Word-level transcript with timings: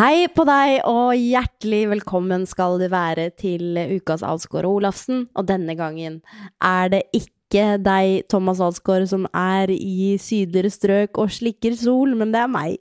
Hei 0.00 0.30
på 0.32 0.46
deg, 0.48 0.78
og 0.88 1.10
hjertelig 1.12 1.82
velkommen 1.90 2.46
skal 2.48 2.78
du 2.80 2.86
være 2.88 3.26
til 3.36 3.76
ukas 3.98 4.22
Alsgaard 4.24 4.64
Olafsen. 4.64 5.26
Og 5.36 5.44
denne 5.50 5.74
gangen 5.76 6.22
er 6.64 6.88
det 6.94 7.02
ikke 7.12 7.76
deg, 7.84 8.22
Thomas 8.32 8.62
Alsgaard, 8.64 9.10
som 9.12 9.28
er 9.36 9.68
i 9.74 10.14
sydligere 10.16 10.72
strøk 10.72 11.20
og 11.20 11.36
slikker 11.36 11.76
sol, 11.76 12.16
men 12.16 12.32
det 12.32 12.40
er 12.40 12.48
meg. 12.48 12.80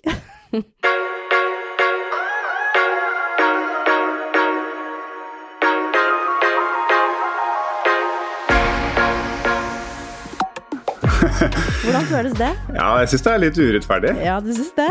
Hvordan 11.83 12.05
føles 12.07 12.35
det? 12.39 12.49
Ja, 12.75 12.89
jeg 13.01 13.09
syns 13.11 13.23
det 13.25 13.31
er 13.31 13.41
litt 13.43 13.57
urettferdig. 13.59 14.11
Ja, 14.23 14.37
du 14.43 14.51
synes 14.53 14.71
det? 14.77 14.89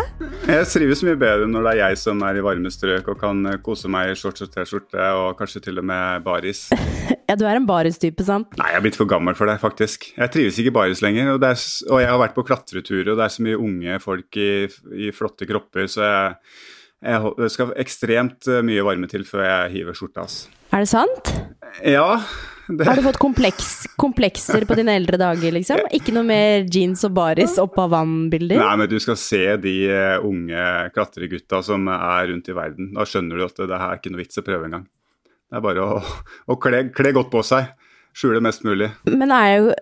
Jeg 0.48 0.66
trives 0.72 1.02
mye 1.06 1.18
bedre 1.20 1.46
når 1.48 1.64
det 1.64 1.72
er 1.72 1.80
jeg 1.80 2.00
som 2.02 2.24
er 2.26 2.38
i 2.38 2.42
varme 2.44 2.72
strøk 2.72 3.08
og 3.12 3.20
kan 3.20 3.40
kose 3.64 3.90
meg 3.92 4.12
i 4.12 4.18
shorts 4.18 4.44
og 4.44 4.50
T-skjorte 4.52 5.08
og 5.20 5.38
kanskje 5.38 5.62
til 5.68 5.80
og 5.80 5.88
med 5.88 6.26
baris. 6.26 6.68
Ja, 7.28 7.34
du 7.36 7.42
er 7.44 7.58
en 7.58 7.66
baris-type, 7.68 8.24
sant? 8.24 8.54
Nei, 8.56 8.70
jeg 8.72 8.78
er 8.78 8.84
blitt 8.86 8.96
for 8.96 9.08
gammel 9.08 9.34
for 9.36 9.50
det, 9.50 9.58
faktisk. 9.60 10.06
Jeg 10.14 10.32
trives 10.32 10.56
ikke 10.62 10.70
i 10.72 10.76
baris 10.78 11.02
lenger. 11.04 11.34
Og, 11.34 11.42
er, 11.44 11.58
og, 11.90 11.98
jeg 12.00 12.08
har 12.08 12.20
vært 12.22 12.36
på 12.38 12.44
klatreturer, 12.48 13.10
og 13.12 13.18
det 13.20 13.26
er 13.26 13.34
så 13.34 13.44
mye 13.44 13.58
unge 13.60 13.98
folk 14.00 14.38
i, 14.40 14.52
i 14.96 15.10
flotte 15.12 15.44
kropper, 15.50 15.90
så 15.92 16.06
jeg, 16.06 16.38
jeg, 17.04 17.34
det 17.36 17.50
skal 17.52 17.74
ekstremt 17.84 18.48
mye 18.64 18.86
varme 18.88 19.12
til 19.12 19.28
før 19.28 19.44
jeg 19.44 19.74
hiver 19.76 19.98
skjorta. 20.00 20.24
Altså. 20.24 20.54
Er 20.72 20.86
det 20.86 20.88
sant? 20.88 21.34
Ja. 21.84 22.08
Det... 22.68 22.84
Har 22.84 22.96
du 22.96 23.02
fått 23.02 23.16
kompleks, 23.16 23.86
komplekser 23.96 24.66
på 24.68 24.76
dine 24.76 24.92
eldre 24.98 25.16
dager, 25.20 25.54
liksom? 25.56 25.86
Ikke 25.96 26.12
noe 26.12 26.26
mer 26.28 26.66
jeans 26.68 27.00
og 27.08 27.14
baris 27.16 27.56
opp 27.62 27.78
av 27.80 27.94
vann-bilder? 27.94 28.60
Nei, 28.60 28.74
men 28.82 28.90
du 28.90 28.98
skal 29.00 29.16
se 29.20 29.42
de 29.62 29.74
uh, 29.88 30.26
unge 30.28 30.68
klatregutta 30.92 31.62
som 31.64 31.88
er 31.94 32.28
rundt 32.28 32.52
i 32.52 32.56
verden. 32.56 32.92
Da 32.92 33.08
skjønner 33.08 33.40
du 33.40 33.46
at 33.46 33.62
det 33.62 33.72
her 33.72 33.88
er 33.94 34.02
ikke 34.02 34.12
noe 34.12 34.20
vits 34.20 34.42
å 34.42 34.44
prøve 34.44 34.68
engang. 34.68 34.84
Det 35.48 35.56
er 35.56 35.64
bare 35.64 35.84
å, 35.84 35.98
å 36.52 36.58
kle, 36.60 36.84
kle, 36.92 37.14
godt 37.16 37.32
på 37.32 37.44
seg. 37.46 37.72
Skjule 38.16 38.44
mest 38.44 38.64
mulig. 38.68 38.90
Men 39.08 39.32
er 39.32 39.50
jo, 39.54 39.74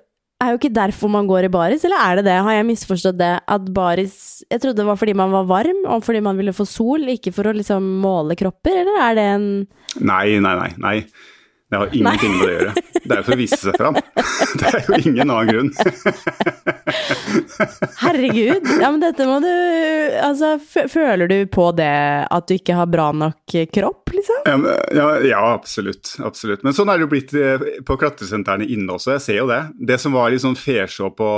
er 0.44 0.54
jo 0.54 0.60
ikke 0.60 0.74
derfor 0.78 1.10
man 1.10 1.26
går 1.26 1.48
i 1.48 1.54
baris, 1.58 1.82
eller 1.88 1.98
er 2.06 2.20
det 2.20 2.28
det? 2.28 2.40
Har 2.46 2.54
jeg 2.54 2.70
misforstått 2.70 3.18
det? 3.18 3.34
At 3.50 3.70
baris 3.74 4.44
Jeg 4.46 4.62
trodde 4.62 4.78
det 4.78 4.86
var 4.86 5.00
fordi 5.00 5.16
man 5.18 5.34
var 5.34 5.48
varm, 5.50 5.82
og 5.90 6.06
fordi 6.06 6.22
man 6.22 6.38
ville 6.38 6.54
få 6.54 6.68
sol, 6.70 7.10
ikke 7.16 7.34
for 7.34 7.50
å 7.50 7.56
liksom 7.56 7.96
måle 8.04 8.38
kropper, 8.38 8.84
eller 8.84 9.00
er 9.08 9.18
det 9.18 9.30
en 9.32 9.48
Nei, 10.06 10.36
nei, 10.38 10.60
nei. 10.60 10.74
nei. 10.78 11.00
Det 11.76 11.80
har 11.80 11.90
ingenting 11.92 12.38
med 12.38 12.46
det 12.48 12.52
å 12.52 12.54
gjøre. 12.56 12.72
Det 12.96 13.12
er 13.12 13.18
jo 13.20 13.24
for 13.26 13.34
å 13.34 13.38
vise 13.38 13.56
seg 13.60 13.74
fram. 13.76 13.96
Det 14.56 14.70
er 14.70 14.86
jo 14.86 14.98
ingen 15.02 15.32
annen 15.32 15.50
grunn. 15.50 15.70
Herregud. 18.00 18.70
Ja, 18.80 18.88
men 18.88 19.02
dette 19.02 19.26
må 19.28 19.36
du 19.44 19.50
Altså, 20.16 20.54
føler 20.88 21.28
du 21.28 21.36
på 21.52 21.68
det 21.76 21.90
at 22.32 22.48
du 22.48 22.54
ikke 22.56 22.78
har 22.78 22.88
bra 22.88 23.10
nok 23.12 23.56
kropp, 23.74 24.14
liksom? 24.14 24.64
Ja, 24.96 25.08
ja, 25.20 25.42
absolutt. 25.52 26.14
Absolutt. 26.24 26.64
Men 26.64 26.76
sånn 26.76 26.88
er 26.88 26.96
det 26.96 27.04
jo 27.04 27.12
blitt 27.12 27.36
eh, 27.36 27.68
på 27.84 27.98
klatresentrene 28.00 28.64
inne 28.72 28.96
også. 28.96 29.18
Jeg 29.18 29.26
ser 29.26 29.40
jo 29.42 29.50
det. 29.50 29.62
Det 29.92 30.00
som 30.00 30.16
var 30.16 30.32
litt 30.32 30.44
sånn 30.46 30.56
fesjå 30.56 31.12
på, 31.18 31.30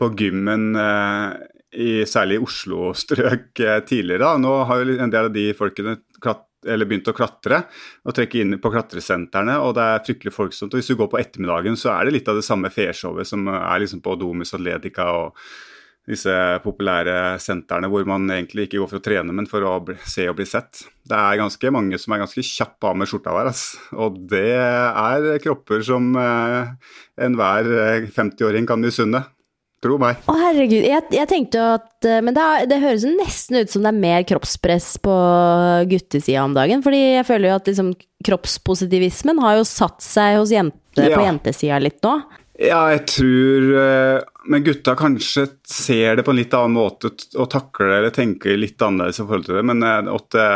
på 0.00 0.10
gymmen 0.18 0.72
eh, 0.80 1.28
i 1.74 1.92
særlig 2.08 2.40
Oslo-strøk 2.42 3.62
eh, 3.62 3.80
tidligere, 3.86 4.24
da. 4.24 4.34
nå 4.40 4.56
har 4.68 4.82
jo 4.82 4.98
en 4.98 5.14
del 5.14 5.30
av 5.30 5.34
de 5.34 5.48
folkene 5.58 5.98
eller 6.66 6.88
begynt 6.88 7.10
å 7.10 7.16
klatre 7.16 7.62
og 8.04 8.16
trekke 8.16 8.40
inn 8.42 8.58
på 8.62 8.72
klatresentrene, 8.72 9.58
og 9.64 9.76
det 9.78 9.84
er 9.84 10.02
fryktelig 10.06 10.34
folksomt. 10.34 10.74
Og 10.74 10.80
hvis 10.80 10.90
du 10.92 10.98
går 10.98 11.10
på 11.12 11.20
ettermiddagen, 11.20 11.78
så 11.80 11.94
er 11.94 12.06
det 12.06 12.18
litt 12.18 12.32
av 12.32 12.40
det 12.40 12.46
samme 12.46 12.72
feshowet 12.72 13.28
som 13.28 13.46
er 13.52 13.84
liksom 13.84 14.02
på 14.04 14.16
Domus 14.20 14.54
Atletica 14.56 15.10
og 15.14 15.38
disse 16.04 16.32
populære 16.60 17.38
sentrene 17.40 17.88
hvor 17.88 18.04
man 18.08 18.28
egentlig 18.28 18.66
ikke 18.66 18.82
går 18.82 18.90
for 18.90 19.00
å 19.00 19.04
trene, 19.04 19.32
men 19.36 19.48
for 19.48 19.64
å 19.64 19.74
se 20.04 20.26
og 20.28 20.36
bli 20.36 20.46
sett. 20.48 20.82
Det 21.04 21.16
er 21.16 21.40
ganske 21.40 21.72
mange 21.72 22.00
som 22.00 22.12
er 22.12 22.24
ganske 22.24 22.44
kjappe 22.44 22.90
av 22.90 22.98
med 23.00 23.08
skjorta 23.08 23.32
der, 23.32 23.48
altså. 23.52 23.80
og 24.04 24.18
det 24.32 24.50
er 24.58 25.30
kropper 25.44 25.84
som 25.86 26.12
eh, 26.20 26.74
enhver 27.24 27.70
50-åring 28.12 28.68
kan 28.68 28.84
misunne. 28.84 29.24
Tro 29.84 29.98
meg. 30.00 30.20
Å 30.30 30.34
herregud, 30.38 30.80
jeg, 30.86 31.04
jeg 31.12 31.28
tenkte 31.28 31.64
at 31.76 32.06
Men 32.24 32.36
det, 32.36 32.44
det, 32.70 32.80
høres 32.80 33.04
nesten 33.04 33.58
ut 33.60 33.72
som 33.72 33.84
det 33.84 33.90
er 33.90 33.98
mer 34.00 34.22
kroppspress 34.28 34.94
på 35.04 35.16
guttesida 35.90 36.44
om 36.44 36.54
dagen. 36.56 36.84
Fordi 36.84 37.00
jeg 37.18 37.26
føler 37.28 37.50
jo 37.50 37.58
at 37.58 37.68
liksom, 37.68 37.90
kroppspositivismen 38.24 39.42
har 39.44 39.58
jo 39.58 39.66
satt 39.68 40.00
seg 40.04 40.38
hos 40.40 40.54
jente, 40.54 40.80
ja. 40.96 41.12
på 41.12 41.26
jentesida 41.26 41.82
litt 41.82 42.00
nå. 42.04 42.16
Ja, 42.54 42.84
jeg 42.92 43.00
tror 43.10 43.64
Men 44.46 44.62
gutta 44.62 44.92
kanskje 44.94 45.48
ser 45.66 46.14
det 46.14 46.22
på 46.22 46.30
en 46.30 46.38
litt 46.38 46.52
annen 46.54 46.76
måte 46.76 47.10
og 47.10 47.48
takler 47.50 47.90
det 47.90 47.96
eller 47.96 48.14
tenker 48.14 48.60
litt 48.60 48.84
annerledes 48.84 49.18
i 49.18 49.24
forhold 49.24 49.48
til 49.48 49.58
det. 49.58 49.64
Men 49.72 49.84
at 49.84 50.28
det 50.36 50.48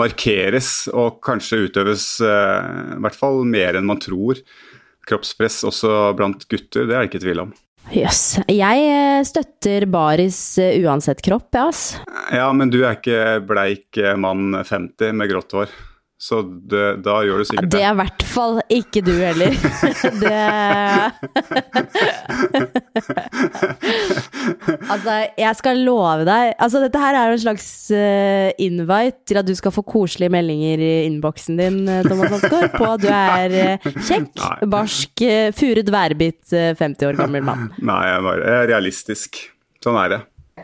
markeres 0.00 0.72
og 0.94 1.20
kanskje 1.26 1.66
utøves 1.68 2.06
i 2.24 3.00
hvert 3.04 3.18
fall 3.18 3.44
mer 3.46 3.78
enn 3.78 3.90
man 3.90 4.00
tror. 4.02 4.40
Kroppspress 5.10 5.62
også 5.68 6.14
blant 6.16 6.46
gutter, 6.48 6.86
det 6.86 6.94
er 6.94 7.04
det 7.04 7.10
ikke 7.10 7.26
tvil 7.26 7.44
om. 7.48 7.58
Jøss. 7.90 8.38
Yes. 8.38 8.50
Jeg 8.50 8.86
eh, 8.86 9.20
støtter 9.26 9.86
baris 9.90 10.38
eh, 10.62 10.78
uansett 10.84 11.22
kropp, 11.26 11.48
jeg, 11.50 11.58
ja, 11.58 11.68
ass. 11.68 12.26
Ja, 12.30 12.48
men 12.54 12.70
du 12.70 12.80
er 12.84 12.98
ikke 12.98 13.40
bleik 13.46 13.98
eh, 13.98 14.14
mann 14.14 14.54
50 14.62 15.16
med 15.18 15.32
grått 15.32 15.56
hår. 15.56 15.72
Så 16.20 16.42
det, 16.44 17.00
da 17.00 17.14
gjør 17.24 17.40
du 17.40 17.46
sikkert 17.48 17.64
det. 17.64 17.78
Det 17.78 17.80
er 17.80 17.94
i 17.94 17.96
hvert 17.96 18.24
fall 18.28 18.58
ikke 18.76 19.00
du 19.00 19.12
heller. 19.16 19.54
det 20.20 20.40
Altså, 24.90 25.14
jeg 25.40 25.56
skal 25.56 25.80
love 25.86 26.26
deg 26.28 26.52
Altså, 26.60 26.82
dette 26.84 27.00
her 27.00 27.16
er 27.16 27.30
jo 27.30 27.38
en 27.38 27.42
slags 27.46 27.68
uh, 27.94 28.50
invite 28.60 29.30
til 29.30 29.40
at 29.40 29.48
du 29.48 29.54
skal 29.56 29.72
få 29.72 29.84
koselige 29.88 30.32
meldinger 30.34 30.82
i 30.84 30.92
innboksen 31.06 31.56
din, 31.60 31.80
eh, 31.88 32.04
Thomas 32.04 32.34
Hansgaard, 32.34 32.74
på 32.76 32.90
at 32.90 33.04
du 33.04 33.08
er 33.08 33.56
uh, 33.56 33.88
kjekk, 33.96 34.34
Nei. 34.42 34.68
barsk, 34.76 35.24
uh, 35.24 35.48
furet 35.56 35.88
værbitt, 35.94 36.42
50 36.52 37.08
år 37.08 37.20
gammel 37.22 37.46
mann. 37.48 37.70
Nei, 37.80 38.02
jeg 38.10 38.44
er 38.44 38.68
realistisk. 38.74 39.40
Sånn 39.80 39.96
er 40.02 40.12
det. 40.12 40.20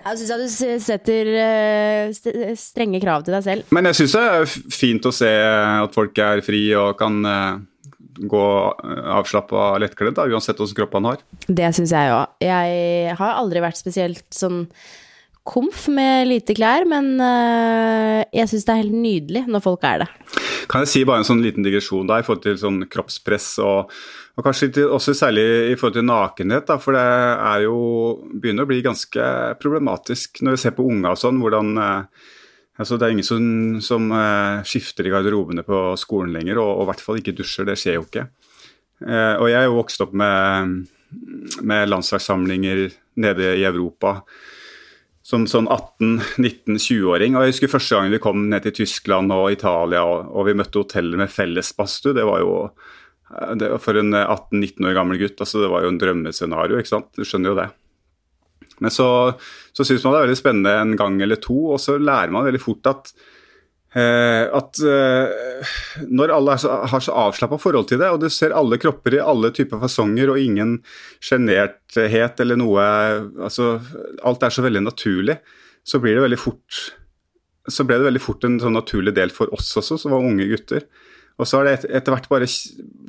Jeg 0.07 0.21
syns 0.23 0.59
du 0.61 0.75
setter 0.85 1.31
uh, 1.35 2.53
strenge 2.59 3.01
krav 3.03 3.25
til 3.27 3.35
deg 3.35 3.47
selv. 3.47 3.73
Men 3.75 3.89
jeg 3.91 3.99
syns 4.01 4.15
det 4.15 4.27
er 4.27 4.53
fint 4.77 5.09
å 5.09 5.15
se 5.15 5.31
at 5.31 5.97
folk 5.97 6.21
er 6.23 6.43
fri 6.47 6.63
og 6.79 6.95
kan 7.01 7.19
uh, 7.27 7.59
gå 8.17 8.45
avslappa 9.19 9.73
lettkledd, 9.83 10.21
uansett 10.31 10.61
hvordan 10.63 10.79
kroppen 10.79 11.11
har. 11.11 11.25
Det 11.49 11.73
syns 11.77 11.93
jeg 11.93 12.15
òg. 12.15 12.39
Jeg 12.45 13.19
har 13.19 13.35
aldri 13.43 13.65
vært 13.65 13.83
spesielt 13.83 14.25
sånn 14.33 14.65
komf 15.47 15.85
med 15.93 16.27
lite 16.31 16.57
klær, 16.59 16.89
men 16.89 17.13
jeg 17.21 18.49
syns 18.51 18.65
det 18.67 18.73
er 18.73 18.81
helt 18.81 18.97
nydelig 18.97 19.45
når 19.47 19.63
folk 19.69 19.85
er 19.87 20.03
det. 20.03 20.09
Kan 20.71 20.83
jeg 20.83 20.91
si 20.91 21.03
bare 21.07 21.23
en 21.23 21.29
sånn 21.29 21.43
liten 21.45 21.67
digresjon 21.67 22.09
der 22.09 22.23
i 22.23 22.27
forhold 22.27 22.45
til 22.45 22.57
sånn 22.59 22.81
kroppspress 22.91 23.49
og, 23.65 23.93
og 24.37 24.47
kanskje 24.47 24.87
også 24.87 25.15
særlig 25.17 25.45
i 25.71 25.77
forhold 25.79 25.99
til 25.99 26.09
nakenhet, 26.09 26.67
da, 26.69 26.79
for 26.83 26.97
det 26.97 27.03
er 27.03 27.67
jo 27.67 27.77
begynner 28.33 28.67
å 28.67 28.71
bli 28.71 28.81
ganske 28.85 29.29
problematisk 29.63 30.43
når 30.43 30.57
vi 30.57 30.63
ser 30.65 30.75
på 30.77 30.87
unga 30.89 31.15
og 31.15 31.21
sånn, 31.23 31.39
hvordan 31.43 31.71
uh, 31.79 32.27
altså 32.77 32.99
Det 32.99 33.07
er 33.07 33.15
ingen 33.15 33.29
som, 33.29 33.47
som 33.85 34.11
uh, 34.13 34.65
skifter 34.67 35.07
i 35.07 35.15
garderobene 35.15 35.65
på 35.67 35.85
skolen 36.01 36.35
lenger, 36.35 36.61
og, 36.61 36.73
og, 36.75 36.83
i 36.85 36.91
hvert 36.91 37.07
fall 37.07 37.23
ikke 37.23 37.37
dusjer. 37.39 37.69
Det 37.71 37.79
skjer 37.81 37.97
jo 37.97 38.05
ikke. 38.05 38.27
og 39.07 39.47
jeg 39.49 39.59
er 39.61 39.67
jo 39.69 39.79
vokst 39.79 40.03
opp 40.05 40.13
med, 40.17 40.77
med 41.69 41.89
landslagssamlinger 41.89 42.87
nede 43.23 43.55
i 43.61 43.65
Europa 43.69 44.19
som 45.27 45.47
sånn 45.51 45.67
18-19-20-åring. 45.67 47.35
Og 47.35 47.45
jeg 47.45 47.55
husker 47.55 47.73
første 47.73 47.99
gang 47.99 48.13
vi 48.13 48.23
kom 48.23 48.45
ned 48.51 48.67
til 48.67 48.77
Tyskland 48.83 49.35
og 49.35 49.49
Italia 49.55 50.05
og, 50.07 50.29
og 50.31 50.47
vi 50.47 50.55
møtte 50.59 50.85
hoteller 50.85 51.19
med 51.19 51.33
felles 51.33 51.73
badstue. 51.75 52.15
Det 52.15 52.27
var 52.29 52.45
jo 52.45 52.53
det 53.59 53.73
var 53.73 53.81
For 53.83 53.99
en 53.99 54.15
18-19 54.15 54.87
år 54.87 54.95
gammel 54.95 55.19
gutt 55.19 55.41
altså 55.43 55.65
det 55.65 55.71
var 55.73 55.83
jo 55.83 55.91
en 55.91 55.99
drømmescenario. 55.99 56.79
ikke 56.79 56.93
sant? 56.93 57.11
Du 57.19 57.27
skjønner 57.27 57.51
jo 57.51 57.59
det. 57.59 57.71
Men 58.79 58.93
så, 58.95 59.09
så 59.75 59.87
syns 59.89 60.05
man 60.05 60.15
det 60.15 60.21
er 60.21 60.29
veldig 60.29 60.39
spennende 60.39 60.77
en 60.79 60.95
gang 61.01 61.19
eller 61.25 61.41
to, 61.43 61.57
og 61.75 61.81
så 61.83 61.97
lærer 61.99 62.31
man 62.31 62.47
veldig 62.47 62.63
fort 62.63 62.93
at 62.93 63.11
Eh, 63.17 63.46
at 63.97 64.81
eh, 64.85 65.71
når 66.13 66.33
alle 66.35 66.57
har 66.93 67.01
så 67.01 67.15
avslappa 67.17 67.57
forhold 67.61 67.89
til 67.89 68.03
det, 68.03 68.11
og 68.13 68.21
du 68.21 68.29
ser 68.33 68.53
alle 68.57 68.77
kropper 68.83 69.17
i 69.17 69.23
alle 69.25 69.53
typer 69.57 69.81
fasonger 69.81 70.35
og 70.35 70.41
ingen 70.43 70.77
sjenerthet 71.25 72.43
eller 72.45 72.61
noe 72.61 72.85
altså 73.47 73.79
Alt 74.27 74.45
er 74.45 74.53
så 74.53 74.65
veldig 74.67 74.85
naturlig, 74.85 75.39
så 75.87 76.03
blir 76.03 76.19
det 76.19 76.27
veldig 76.27 76.41
fort 76.43 76.83
så 77.67 77.87
ble 77.87 77.99
det 77.99 78.07
veldig 78.07 78.23
fort 78.23 78.45
en 78.47 78.61
sånn 78.63 78.77
naturlig 78.77 79.15
del 79.17 79.33
for 79.35 79.51
oss 79.55 79.73
også, 79.79 79.99
som 79.99 80.15
var 80.15 80.25
unge 80.25 80.47
gutter. 80.51 80.87
Og 81.37 81.49
så 81.49 81.59
har 81.59 81.67
det 81.67 81.91
etter 81.99 82.15
hvert 82.15 82.29
bare 82.31 82.49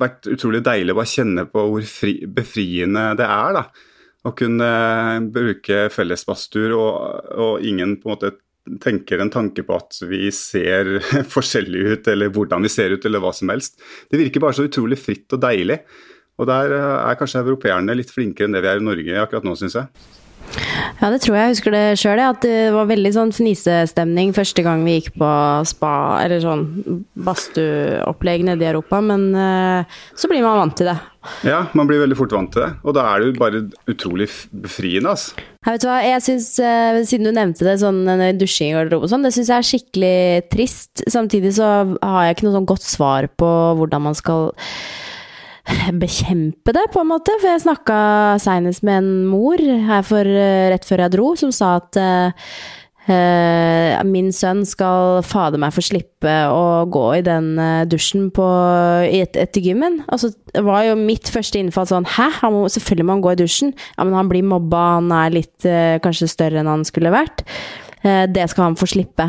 vært 0.00 0.28
utrolig 0.28 0.60
deilig 0.66 0.92
å 0.92 0.98
bare 0.98 1.12
kjenne 1.12 1.46
på 1.48 1.64
hvor 1.72 1.86
fri, 1.88 2.18
befriende 2.26 3.12
det 3.18 3.28
er. 3.28 3.56
da, 3.56 3.64
Å 4.26 4.34
kunne 4.36 4.70
bruke 5.32 5.86
fellesbadstuer 5.94 6.74
og, 6.76 7.30
og 7.38 7.64
ingen 7.64 7.96
på 8.00 8.10
en 8.10 8.16
måte 8.16 8.34
tenker 8.82 9.22
en 9.22 9.32
tanke 9.32 9.64
på 9.66 9.78
at 9.78 9.98
vi 10.08 10.28
ser 10.34 10.98
forskjellige 11.36 11.96
ut, 11.96 12.12
eller 12.12 12.32
hvordan 12.34 12.64
vi 12.64 12.72
ser 12.72 12.94
ut, 12.94 13.08
eller 13.08 13.22
hva 13.24 13.32
som 13.36 13.50
helst. 13.52 13.80
Det 14.10 14.20
virker 14.20 14.44
bare 14.44 14.58
så 14.58 14.68
utrolig 14.68 15.00
fritt 15.00 15.36
og 15.36 15.42
deilig. 15.42 15.80
Og 16.38 16.46
der 16.50 16.74
eh, 16.76 16.94
er 17.10 17.18
kanskje 17.18 17.42
europeerne 17.42 17.96
litt 17.98 18.12
flinkere 18.14 18.48
enn 18.48 18.56
det 18.56 18.62
vi 18.64 18.70
er 18.70 18.82
i 18.82 18.86
Norge 18.86 19.22
akkurat 19.22 19.46
nå, 19.46 19.56
syns 19.58 19.78
jeg. 19.80 19.90
Ja, 20.98 21.10
det 21.12 21.20
tror 21.22 21.36
jeg. 21.36 21.44
Jeg 21.44 21.54
husker 21.54 21.74
det 21.74 21.84
sjøl, 22.00 22.20
at 22.22 22.40
det 22.42 22.70
var 22.74 22.88
veldig 22.90 23.12
sånn 23.14 23.34
fnisestemning 23.34 24.32
første 24.36 24.64
gang 24.66 24.82
vi 24.86 24.98
gikk 24.98 25.12
på 25.20 25.28
spa, 25.68 25.92
eller 26.24 26.42
sånn 26.42 26.64
badstueopplegg 27.28 28.46
nede 28.48 28.66
i 28.66 28.70
Europa, 28.72 29.00
men 29.04 29.28
uh, 29.36 30.00
så 30.18 30.30
blir 30.30 30.42
man 30.44 30.58
vant 30.62 30.76
til 30.80 30.90
det. 30.90 30.98
Ja, 31.44 31.64
man 31.76 31.88
blir 31.90 32.00
veldig 32.02 32.16
fort 32.18 32.34
vant 32.34 32.50
til 32.54 32.64
det, 32.64 32.70
og 32.82 32.96
da 32.96 33.04
er 33.10 33.20
det 33.20 33.30
jo 33.30 33.38
bare 33.38 33.62
utrolig 33.90 34.28
befriende, 34.50 35.14
altså. 35.14 35.46
Jeg 35.66 35.74
vet 35.74 35.84
hva, 35.84 35.96
jeg 36.06 36.22
synes, 36.24 36.46
uh, 36.62 37.00
Siden 37.08 37.28
du 37.28 37.34
nevnte 37.34 37.66
det, 37.66 37.78
sånn 37.82 38.06
dusjing 38.38 38.72
i 38.72 38.78
garderobe 38.78 39.06
og 39.06 39.12
sånn, 39.12 39.26
det 39.26 39.34
syns 39.36 39.50
jeg 39.52 39.58
er 39.58 39.68
skikkelig 39.70 40.48
trist. 40.52 41.04
Samtidig 41.10 41.54
så 41.58 41.68
har 41.98 42.24
jeg 42.26 42.38
ikke 42.38 42.48
noe 42.48 42.56
sånn 42.58 42.70
godt 42.70 42.86
svar 42.86 43.28
på 43.38 43.50
hvordan 43.78 44.08
man 44.08 44.18
skal 44.18 44.50
bekjempe 46.02 46.74
det, 46.74 46.86
på 46.92 47.02
en 47.02 47.12
måte. 47.12 47.34
For 47.40 47.52
jeg 47.52 47.64
snakka 47.66 48.00
seinest 48.42 48.84
med 48.86 49.02
en 49.02 49.12
mor 49.28 49.60
her 49.60 50.02
for, 50.06 50.26
eh, 50.26 50.68
rett 50.72 50.88
før 50.88 51.04
jeg 51.04 51.14
dro, 51.14 51.30
som 51.38 51.54
sa 51.54 51.76
at 51.78 51.98
uh, 51.98 52.32
min 54.04 54.28
sønn 54.36 54.66
skal 54.68 55.22
fader 55.24 55.60
meg 55.60 55.72
få 55.72 55.80
slippe 55.86 56.34
å 56.52 56.84
gå 56.92 57.06
i 57.16 57.22
den 57.24 57.56
dusjen 57.88 58.28
på, 58.36 58.44
et, 59.08 59.32
etter 59.32 59.64
gymmen. 59.64 60.02
Altså, 60.12 60.28
det 60.52 60.60
var 60.66 60.84
jo 60.84 60.98
mitt 61.00 61.30
første 61.32 61.56
innfall 61.56 61.88
sånn 61.88 62.04
Hæ? 62.18 62.28
Må, 62.52 62.66
selvfølgelig 62.68 63.08
må 63.08 63.16
han 63.16 63.24
gå 63.24 63.32
i 63.32 63.40
dusjen. 63.40 63.72
Ja, 63.96 64.04
men 64.04 64.18
han 64.18 64.28
blir 64.28 64.44
mobba, 64.44 64.98
han 64.98 65.08
er 65.24 65.32
litt 65.40 65.56
uh, 65.64 65.96
kanskje 66.04 66.28
større 66.28 66.60
enn 66.60 66.68
han 66.68 66.84
skulle 66.88 67.14
vært. 67.14 67.46
Det 68.04 68.44
skal 68.50 68.68
han 68.68 68.76
få 68.78 68.86
slippe. 68.86 69.26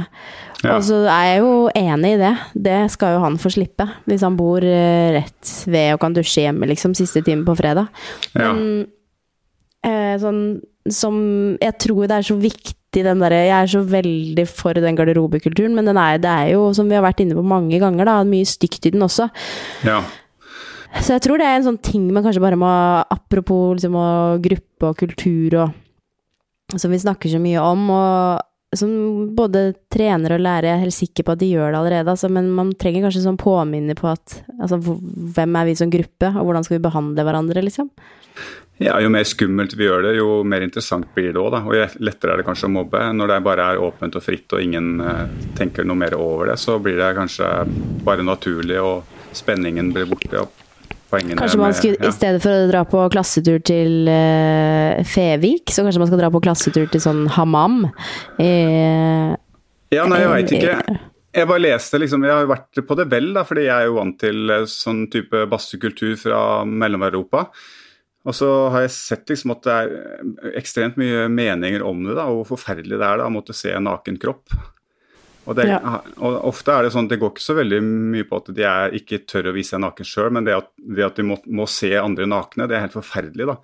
Ja. 0.63 0.75
Og 0.75 0.83
så 0.83 0.97
er 1.07 1.25
jeg 1.29 1.39
jo 1.39 1.51
enig 1.77 2.15
i 2.17 2.19
det. 2.19 2.33
Det 2.67 2.79
skal 2.91 3.15
jo 3.15 3.23
han 3.23 3.37
få 3.39 3.51
slippe, 3.53 3.85
hvis 4.09 4.25
han 4.27 4.35
bor 4.39 4.63
uh, 4.63 5.11
rett 5.15 5.53
ved 5.71 5.93
og 5.95 6.01
kan 6.03 6.15
dusje 6.15 6.43
hjemme, 6.43 6.67
liksom, 6.67 6.95
siste 6.97 7.23
time 7.23 7.47
på 7.47 7.55
fredag. 7.59 7.87
Ja. 8.33 8.51
Men 8.51 8.89
uh, 9.87 10.15
sånn 10.19 10.43
som 10.89 11.17
Jeg 11.61 11.75
tror 11.83 12.07
det 12.09 12.15
er 12.15 12.25
så 12.25 12.35
viktig 12.39 13.03
den 13.05 13.19
derre 13.21 13.43
Jeg 13.43 13.53
er 13.53 13.67
så 13.69 13.83
veldig 13.85 14.45
for 14.49 14.73
den 14.73 14.95
garderobekulturen, 14.97 15.75
men 15.77 15.91
er, 15.93 16.17
det 16.17 16.31
er 16.31 16.47
jo, 16.55 16.71
som 16.73 16.89
vi 16.89 16.97
har 16.97 17.05
vært 17.05 17.21
inne 17.21 17.37
på 17.37 17.45
mange 17.45 17.77
ganger, 17.79 18.09
da, 18.09 18.23
mye 18.25 18.47
stygt 18.47 18.89
i 18.89 18.93
den 18.95 19.05
også. 19.05 19.29
Ja. 19.85 20.01
Så 20.97 21.13
jeg 21.13 21.23
tror 21.23 21.37
det 21.37 21.45
er 21.45 21.59
en 21.59 21.67
sånn 21.67 21.81
ting 21.85 22.07
man 22.09 22.25
kanskje 22.25 22.41
bare 22.41 22.57
må 22.57 22.69
Apropos 23.13 23.77
liksom, 23.77 23.93
og 23.93 24.41
gruppe 24.41 24.89
og 24.89 24.97
kultur 24.97 25.59
og 25.61 26.79
Som 26.81 26.89
vi 26.89 26.99
snakker 27.01 27.29
så 27.29 27.37
mye 27.41 27.61
om. 27.61 27.83
og 27.93 28.48
som 28.77 28.89
både 29.35 29.73
trener 29.89 30.35
og 30.35 30.43
lærer, 30.43 30.69
jeg 30.69 30.77
er 30.77 30.83
helt 30.83 30.95
sikker 30.95 31.25
på 31.25 31.33
at 31.33 31.41
de 31.41 31.49
gjør 31.49 31.71
det 31.71 31.79
allerede, 31.79 32.13
altså, 32.13 32.29
men 32.29 32.51
man 32.53 32.71
trenger 32.77 33.07
kanskje 33.07 33.23
sånn 33.23 33.39
påminner 33.41 33.97
på 33.97 34.11
at 34.11 34.39
altså, 34.59 34.77
hvem 34.77 35.57
er 35.57 35.69
vi 35.69 35.77
som 35.79 35.93
gruppe, 35.93 36.29
og 36.29 36.45
hvordan 36.45 36.67
skal 36.67 36.77
vi 36.77 36.85
behandle 36.85 37.25
hverandre, 37.25 37.63
liksom? 37.65 37.89
Ja, 38.79 38.95
Jo 39.01 39.09
mer 39.11 39.25
skummelt 39.27 39.73
vi 39.75 39.89
gjør 39.89 40.05
det, 40.05 40.13
jo 40.15 40.37
mer 40.47 40.63
interessant 40.63 41.09
blir 41.15 41.33
det 41.35 41.41
òg. 41.41 41.57
Og 41.67 41.97
lettere 41.99 42.31
er 42.31 42.39
det 42.39 42.45
kanskje 42.47 42.69
å 42.69 42.71
mobbe. 42.77 43.01
Når 43.11 43.33
det 43.33 43.39
bare 43.43 43.65
er 43.73 43.81
åpent 43.83 44.15
og 44.15 44.23
fritt 44.23 44.55
og 44.55 44.63
ingen 44.63 45.01
uh, 45.03 45.25
tenker 45.59 45.83
noe 45.83 45.99
mer 45.99 46.15
over 46.15 46.53
det, 46.53 46.55
så 46.61 46.77
blir 46.79 46.95
det 46.95 47.09
kanskje 47.17 47.49
bare 48.07 48.23
naturlig, 48.23 48.79
og 48.79 49.35
spenningen 49.35 49.91
blir 49.91 50.07
borte. 50.07 50.45
Og 51.09 51.35
Kanskje 51.39 51.59
man 51.59 51.75
skulle, 51.75 51.97
med, 51.97 52.05
ja. 52.05 52.13
i 52.13 52.17
stedet 52.17 52.41
for 52.43 52.53
å 52.53 52.69
dra 52.69 52.85
på 52.87 53.03
klassetur 53.13 53.59
til 53.65 54.09
uh, 54.09 55.01
Fevik, 55.09 55.73
så 55.73 55.85
kanskje 55.85 56.03
man 56.03 56.09
skal 56.11 56.21
dra 56.21 56.31
på 56.33 56.41
klassetur 56.45 56.89
til 56.91 57.03
sånn 57.03 57.23
Hamam? 57.33 57.83
Uh, 58.37 59.33
ja, 59.89 60.05
nei, 60.05 60.21
jeg 60.21 60.33
veit 60.35 60.55
ikke. 60.59 60.99
Jeg 61.29 61.45
bare 61.49 61.61
leste 61.61 61.99
liksom, 62.01 62.23
Jeg 62.25 62.33
har 62.33 62.45
jo 62.45 62.51
vært 62.51 62.79
på 62.87 62.97
det 62.97 63.05
vel, 63.11 63.29
da, 63.35 63.43
fordi 63.45 63.67
jeg 63.67 63.75
er 63.75 63.89
jo 63.89 63.99
vant 63.99 64.17
til 64.21 64.53
eh, 64.53 64.65
sånn 64.69 65.03
type 65.13 65.43
badstuekultur 65.49 66.15
fra 66.17 66.39
Mellom-Europa. 66.65 67.45
Og 68.27 68.35
så 68.35 68.49
har 68.73 68.83
jeg 68.85 68.95
sett 68.95 69.31
liksom 69.31 69.53
at 69.53 69.61
det 69.65 69.75
er 69.75 70.57
ekstremt 70.59 70.97
mye 70.99 71.27
meninger 71.31 71.85
om 71.85 72.01
det, 72.07 72.17
da, 72.17 72.27
og 72.27 72.41
hvor 72.41 72.55
forferdelig 72.55 72.97
det 72.97 73.05
er 73.05 73.21
da, 73.21 73.29
å 73.29 73.33
måtte 73.33 73.55
se 73.57 73.71
en 73.73 73.87
naken 73.87 74.17
kropp. 74.21 74.57
Og, 75.49 75.55
det, 75.57 75.65
ja. 75.65 75.79
og, 76.21 76.35
Ofte 76.51 76.75
er 76.75 76.85
det 76.85 76.93
sånn 76.93 77.07
at 77.07 77.15
det 77.15 77.19
går 77.23 77.33
ikke 77.33 77.41
så 77.41 77.55
veldig 77.57 77.81
mye 77.83 78.25
på 78.29 78.37
at 78.37 78.49
de 78.53 78.65
er, 78.69 78.95
ikke 78.99 79.23
tør 79.29 79.49
å 79.49 79.55
vise 79.55 79.73
seg 79.73 79.81
naken 79.81 80.05
sjøl, 80.05 80.31
men 80.37 80.45
det 80.45 80.57
at, 80.59 80.69
det 80.77 81.07
at 81.07 81.17
de 81.17 81.25
må, 81.25 81.39
må, 81.49 81.65
se 81.69 81.89
andre 81.97 82.27
nakne, 82.29 82.67
det 82.69 82.77
er 82.77 82.85
helt 82.85 82.97
forferdelig. 82.99 83.49
da. 83.49 83.57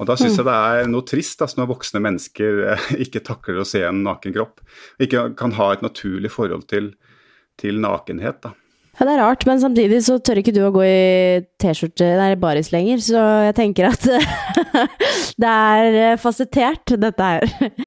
Og 0.00 0.08
Da 0.08 0.16
syns 0.20 0.36
mm. 0.36 0.40
jeg 0.40 0.48
det 0.50 0.58
er 0.68 0.90
noe 0.92 1.08
trist 1.08 1.44
altså, 1.44 1.60
når 1.60 1.72
voksne 1.72 2.04
mennesker 2.04 2.64
eh, 2.74 2.88
ikke 3.06 3.24
takler 3.24 3.62
å 3.62 3.68
se 3.68 3.84
en 3.88 4.04
naken 4.04 4.36
kropp. 4.36 4.60
Ikke 5.00 5.30
kan 5.38 5.56
ha 5.56 5.72
et 5.74 5.84
naturlig 5.86 6.32
forhold 6.36 6.68
til, 6.72 6.92
til 7.60 7.80
nakenhet. 7.80 8.42
da. 8.44 8.54
Ja, 8.98 9.06
det 9.06 9.14
er 9.14 9.22
rart, 9.22 9.46
men 9.48 9.60
samtidig 9.62 10.02
så 10.04 10.18
tør 10.20 10.42
ikke 10.42 10.52
du 10.52 10.60
å 10.66 10.72
gå 10.74 10.82
i 10.84 11.40
T-skjorte, 11.62 12.04
nei, 12.20 12.34
baris 12.36 12.68
lenger, 12.74 13.00
så 13.00 13.22
jeg 13.46 13.56
tenker 13.56 13.88
at 13.88 14.04
det 15.40 15.52
er 15.52 16.02
eh, 16.02 16.18
fasettert, 16.20 16.98
dette 17.00 17.30
her. 17.32 17.86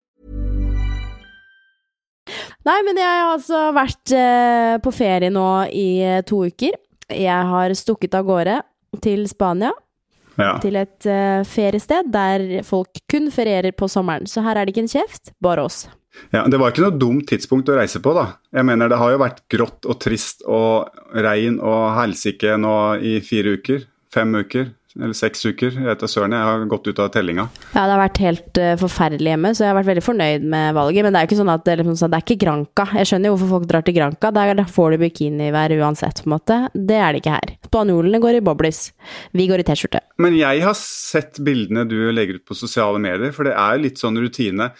Nei, 2.67 2.79
men 2.85 2.99
jeg 2.99 3.07
har 3.07 3.31
altså 3.35 3.61
vært 3.75 4.13
eh, 4.15 4.75
på 4.83 4.93
ferie 4.95 5.31
nå 5.33 5.47
i 5.73 5.87
eh, 6.05 6.19
to 6.27 6.43
uker. 6.47 6.77
Jeg 7.11 7.47
har 7.51 7.73
stukket 7.77 8.15
av 8.17 8.27
gårde 8.27 8.59
til 9.03 9.25
Spania. 9.29 9.71
Ja. 10.39 10.55
Til 10.63 10.77
et 10.79 11.05
eh, 11.09 11.41
feriested 11.47 12.11
der 12.13 12.61
folk 12.67 13.01
kun 13.11 13.29
ferierer 13.33 13.75
på 13.75 13.89
sommeren. 13.91 14.29
Så 14.29 14.43
her 14.45 14.57
er 14.57 14.65
det 14.65 14.75
ikke 14.75 14.85
en 14.85 14.93
kjeft, 14.93 15.33
bare 15.43 15.65
oss. 15.67 15.85
Ja, 16.31 16.43
Det 16.47 16.59
var 16.59 16.73
ikke 16.73 16.83
noe 16.83 16.99
dumt 16.99 17.29
tidspunkt 17.31 17.69
å 17.71 17.77
reise 17.77 18.01
på, 18.03 18.13
da. 18.15 18.35
Jeg 18.51 18.67
mener 18.67 18.91
Det 18.91 18.99
har 18.99 19.13
jo 19.13 19.21
vært 19.21 19.43
grått 19.51 19.87
og 19.87 19.99
trist 20.03 20.43
og 20.43 20.91
regn 21.15 21.59
og 21.59 21.93
helsike 21.95 22.57
nå 22.59 22.75
i 22.99 23.19
fire 23.23 23.55
uker. 23.59 23.85
Fem 24.11 24.35
uker 24.35 24.73
eller 24.99 25.15
seks 25.17 25.45
uker. 25.45 25.75
Jeg 25.77 25.87
vet 25.87 26.03
søren, 26.09 26.35
jeg 26.35 26.47
har 26.47 26.65
gått 26.71 26.89
ut 26.89 26.99
av 27.01 27.11
tellinga. 27.13 27.47
Ja, 27.71 27.85
det 27.85 27.93
har 27.93 28.01
vært 28.01 28.21
helt 28.23 28.59
uh, 28.61 28.73
forferdelig 28.81 29.33
hjemme, 29.33 29.53
så 29.55 29.65
jeg 29.65 29.71
har 29.71 29.77
vært 29.79 29.89
veldig 29.91 30.05
fornøyd 30.05 30.47
med 30.53 30.77
valget. 30.77 31.05
Men 31.05 31.13
det 31.13 31.19
er 31.19 31.25
jo 31.25 31.31
ikke 31.31 31.39
sånn 31.41 31.53
at 31.53 31.65
det, 31.67 31.77
liksom, 31.81 31.97
sånn, 32.01 32.13
det 32.13 32.19
er 32.19 32.25
ikke 32.27 32.39
Granca. 32.45 32.87
Jeg 32.99 33.11
skjønner 33.11 33.31
jo 33.31 33.35
hvorfor 33.35 33.53
folk 33.55 33.67
drar 33.71 33.87
til 33.87 33.97
Granca. 33.97 34.33
Der 34.35 34.63
får 34.77 34.95
du 34.95 35.01
bikinivær 35.05 35.75
uansett, 35.79 36.23
på 36.23 36.29
en 36.29 36.35
måte. 36.35 36.59
Det 36.75 36.99
er 36.99 37.11
det 37.11 37.23
ikke 37.23 37.35
her. 37.37 37.53
Spanjolene 37.71 38.21
går 38.23 38.39
i 38.39 38.45
boblis. 38.45 38.81
Vi 39.37 39.47
går 39.51 39.63
i 39.63 39.67
T-skjorte. 39.67 40.03
Men 40.21 40.35
jeg 40.39 40.63
har 40.65 40.77
sett 40.77 41.39
bildene 41.43 41.87
du 41.89 41.97
legger 42.11 42.41
ut 42.41 42.47
på 42.47 42.57
sosiale 42.57 42.99
medier, 43.01 43.31
for 43.35 43.47
det 43.47 43.55
er 43.55 43.79
litt 43.81 44.01
sånn 44.01 44.19
rutine. 44.19 44.71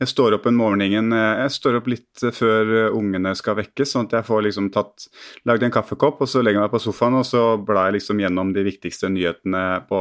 Jeg 0.00 0.08
står 0.08 0.38
opp 0.38 0.46
en 0.48 0.56
morgenen, 0.56 1.12
eh, 1.12 1.42
jeg 1.42 1.52
står 1.58 1.74
opp 1.76 1.88
litt 1.92 2.22
før 2.32 2.70
eh, 2.72 2.94
ungene 2.96 3.34
skal 3.36 3.58
vekkes, 3.58 3.90
sånn 3.92 4.06
at 4.08 4.14
jeg 4.16 4.26
får 4.30 4.46
liksom 4.46 4.70
tatt, 4.72 5.10
lagd 5.44 5.66
en 5.66 5.74
kaffekopp, 5.74 6.22
og 6.24 6.30
så 6.30 6.40
legger 6.40 6.56
jeg 6.56 6.68
meg 6.70 6.72
på 6.72 6.80
sofaen 6.80 7.18
og 7.18 7.26
så 7.28 7.42
blar 7.60 7.90
jeg 7.90 7.98
liksom 7.98 8.22
gjennom 8.22 8.54
de 8.56 8.64
viktigste 8.64 9.10
nyhetene 9.12 9.64
på 9.90 10.00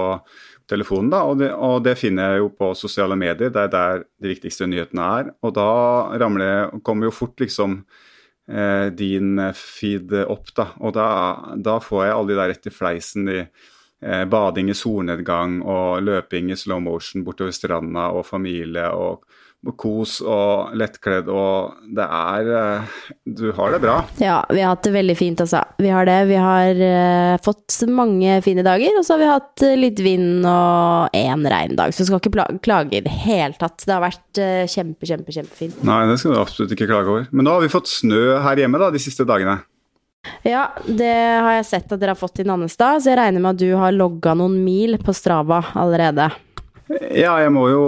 telefonen. 0.71 1.09
da, 1.11 1.23
og 1.27 1.41
det, 1.41 1.49
og 1.51 1.83
det, 1.83 1.97
finner 1.99 2.31
jeg 2.31 2.45
jo 2.45 2.51
på 2.61 2.69
sosiale 2.79 3.17
medier, 3.19 3.51
det 3.51 3.65
er 3.65 3.73
der 3.73 4.05
de 4.23 4.31
viktigste 4.31 4.69
nyhetene 4.71 5.09
er. 5.17 5.33
Og 5.43 5.53
da 5.57 5.67
ramler, 6.21 6.71
kommer 6.85 7.09
jo 7.09 7.17
fort 7.17 7.43
liksom 7.43 7.81
eh, 8.47 8.87
din 8.95 9.43
feed 9.51 10.15
opp, 10.21 10.53
da. 10.55 10.69
Og 10.79 10.95
da, 10.95 11.09
da, 11.57 11.75
får 11.83 12.05
jeg 12.05 12.15
alle 12.15 12.31
de 12.31 12.39
der 12.39 12.53
rett 12.53 12.71
i 12.71 12.75
fleisen. 12.77 13.27
de 13.27 13.41
eh, 13.43 14.23
Bading 14.31 14.71
i 14.71 14.79
solnedgang 14.79 15.59
og 15.59 16.07
løping 16.07 16.53
i 16.53 16.59
slow 16.59 16.79
motion 16.79 17.27
bortover 17.27 17.51
stranda 17.51 18.09
og 18.15 18.27
familie 18.31 18.87
og 18.95 19.27
kos 19.75 20.19
og 20.23 20.71
lettkledd, 20.79 21.27
og 21.27 21.81
det 21.95 22.05
er 22.05 22.51
eh, 22.55 22.99
Du 23.27 23.49
har 23.57 23.73
det 23.73 23.81
bra. 23.83 23.97
Ja, 24.21 24.37
vi 24.47 24.61
har 24.63 24.71
hatt 24.71 24.85
det 24.87 24.93
veldig 24.95 25.15
fint, 25.19 25.41
altså. 25.43 25.65
Vi 25.77 25.91
har 25.91 26.07
det. 26.07 26.17
Vi 26.29 26.37
har 26.39 26.79
uh, 26.79 27.35
fått 27.43 27.75
mange 27.91 28.39
fine 28.45 28.63
dager, 28.65 28.95
og 28.95 29.03
så 29.05 29.15
har 29.15 29.21
vi 29.21 29.31
hatt 29.33 29.65
uh, 29.67 29.75
litt 29.79 29.99
vind 30.03 30.47
og 30.47 31.17
én 31.17 31.43
regndag. 31.43 31.91
Så 31.91 32.05
vi 32.05 32.09
skal 32.09 32.23
ikke 32.23 32.47
klage 32.63 33.01
i 33.01 33.03
det 33.03 33.15
hele 33.25 33.57
tatt. 33.59 33.83
Det 33.83 33.95
har 33.95 34.05
vært 34.05 34.41
uh, 34.41 34.63
kjempe, 34.69 35.09
kjempe, 35.09 35.35
kjempefint. 35.35 35.83
Nei, 35.87 36.05
det 36.09 36.19
skal 36.21 36.37
du 36.37 36.41
absolutt 36.41 36.77
ikke 36.77 36.87
klage 36.89 37.11
over. 37.11 37.27
Men 37.33 37.49
nå 37.49 37.57
har 37.57 37.65
vi 37.65 37.73
fått 37.73 37.91
snø 37.91 38.39
her 38.45 38.63
hjemme 38.63 38.79
da, 38.79 38.93
de 38.95 39.03
siste 39.03 39.27
dagene. 39.27 39.59
Ja, 40.43 40.69
det 40.85 41.15
har 41.15 41.53
jeg 41.57 41.67
sett 41.67 41.91
at 41.91 41.99
dere 41.99 42.13
har 42.13 42.19
fått 42.19 42.41
i 42.43 42.45
Nannestad, 42.47 43.03
så 43.03 43.11
jeg 43.11 43.19
regner 43.19 43.43
med 43.43 43.55
at 43.55 43.61
du 43.61 43.71
har 43.79 43.95
logga 43.95 44.35
noen 44.37 44.57
mil 44.63 44.97
på 45.03 45.15
Strava 45.15 45.61
allerede. 45.79 46.27
Ja, 46.89 47.35
jeg 47.37 47.51
må, 47.53 47.67
jo, 47.69 47.81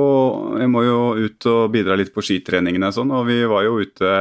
jeg 0.61 0.69
må, 0.69 0.83
jo, 0.85 0.97
ut 1.17 1.45
og 1.49 1.71
bidra 1.73 1.95
litt 1.97 2.11
på 2.13 2.21
skitreningene 2.21 2.91
og 2.91 2.93
sånn. 2.99 3.13
Og 3.17 3.23
vi 3.25 3.39
var 3.49 3.63
jo 3.65 3.79
ute 3.81 4.11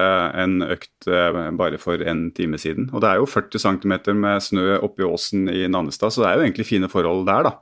en 0.41 0.63
økt 0.65 1.09
eh, 1.11 1.41
bare 1.61 1.77
for 1.81 2.01
en 2.01 2.31
time 2.33 2.57
siden. 2.61 2.87
Og 2.95 3.05
det 3.05 3.11
er 3.11 3.21
jo 3.21 3.29
40 3.29 3.61
cm 3.61 3.97
med 4.17 4.41
snø 4.41 4.79
oppi 4.81 5.05
åsen 5.05 5.51
i 5.53 5.67
Nannestad, 5.69 6.15
så 6.15 6.25
det 6.25 6.31
er 6.31 6.41
jo 6.41 6.47
egentlig 6.47 6.69
fine 6.71 6.89
forhold 6.89 7.27
der, 7.29 7.51
da. 7.51 7.53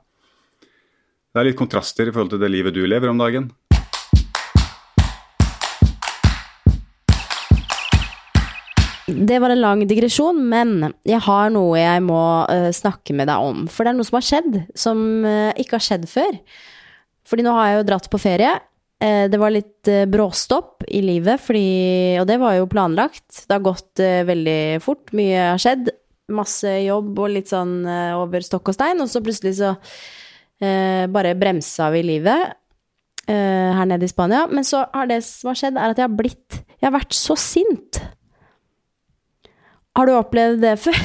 det 1.35 1.41
er 1.41 1.49
litt 1.49 1.59
kontraster 1.59 2.07
i 2.07 2.15
forhold 2.15 2.31
til 2.31 2.39
det 2.39 2.53
livet 2.53 2.77
du 2.77 2.85
lever 2.87 3.11
om 3.11 3.19
dagen. 3.19 3.51
Det 9.09 9.43
var 9.43 9.51
en 9.51 9.63
lang 9.65 9.87
digresjon, 9.89 10.39
men 10.47 10.93
jeg 11.03 11.19
har 11.27 11.51
noe 11.51 11.75
jeg 11.81 12.01
må 12.05 12.23
uh, 12.47 12.71
snakke 12.71 13.11
med 13.17 13.27
deg 13.27 13.43
om. 13.43 13.63
For 13.67 13.83
det 13.83 13.91
er 13.91 13.99
noe 13.99 14.07
som 14.07 14.21
har 14.21 14.27
skjedd, 14.31 14.59
som 14.77 15.07
uh, 15.27 15.51
ikke 15.59 15.81
har 15.81 15.89
skjedd 15.91 16.05
før. 16.07 16.37
Fordi 17.29 17.45
nå 17.45 17.53
har 17.55 17.69
jeg 17.69 17.79
jo 17.79 17.87
dratt 17.91 18.09
på 18.11 18.21
ferie. 18.21 18.51
Uh, 18.99 19.25
det 19.31 19.39
var 19.39 19.53
litt 19.55 19.91
bråstopp 20.11 20.83
i 20.89 21.01
livet, 21.05 21.41
fordi 21.41 22.19
Og 22.19 22.27
det 22.27 22.39
var 22.41 22.57
jo 22.57 22.69
planlagt. 22.71 23.45
Det 23.45 23.55
har 23.55 23.65
gått 23.65 24.01
veldig 24.01 24.61
fort. 24.83 25.13
Mye 25.15 25.51
har 25.53 25.61
skjedd. 25.61 25.91
Masse 26.29 26.75
jobb 26.85 27.17
og 27.17 27.31
litt 27.33 27.49
sånn 27.49 27.81
over 28.19 28.43
stokk 28.45 28.69
og 28.69 28.75
stein. 28.77 28.99
Og 29.01 29.09
så 29.09 29.21
plutselig 29.25 29.55
så 29.57 29.73
bare 30.59 31.31
bremsa 31.39 31.87
vi 31.89 32.03
livet 32.03 32.51
her 33.25 33.87
nede 33.89 34.05
i 34.05 34.11
Spania. 34.11 34.43
Men 34.51 34.67
så 34.67 34.83
har 34.93 35.09
det 35.09 35.23
som 35.25 35.49
har 35.49 35.57
skjedd, 35.57 35.79
er 35.79 35.95
at 35.95 35.97
jeg 35.97 36.05
har 36.05 36.19
blitt 36.19 36.59
Jeg 36.75 36.85
har 36.85 36.93
vært 36.99 37.17
så 37.17 37.33
sint. 37.39 37.97
Har 39.97 40.05
du 40.07 40.13
opplevd 40.15 40.61
det 40.63 40.75
før? 40.85 40.99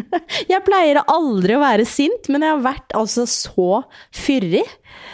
Jeg 0.52 0.64
pleier 0.66 1.02
aldri 1.04 1.56
å 1.56 1.62
være 1.62 1.86
sint, 1.88 2.30
men 2.32 2.44
jeg 2.44 2.54
har 2.54 2.64
vært 2.64 2.94
altså 2.96 3.26
så 3.28 3.82
fyrig. 4.16 4.64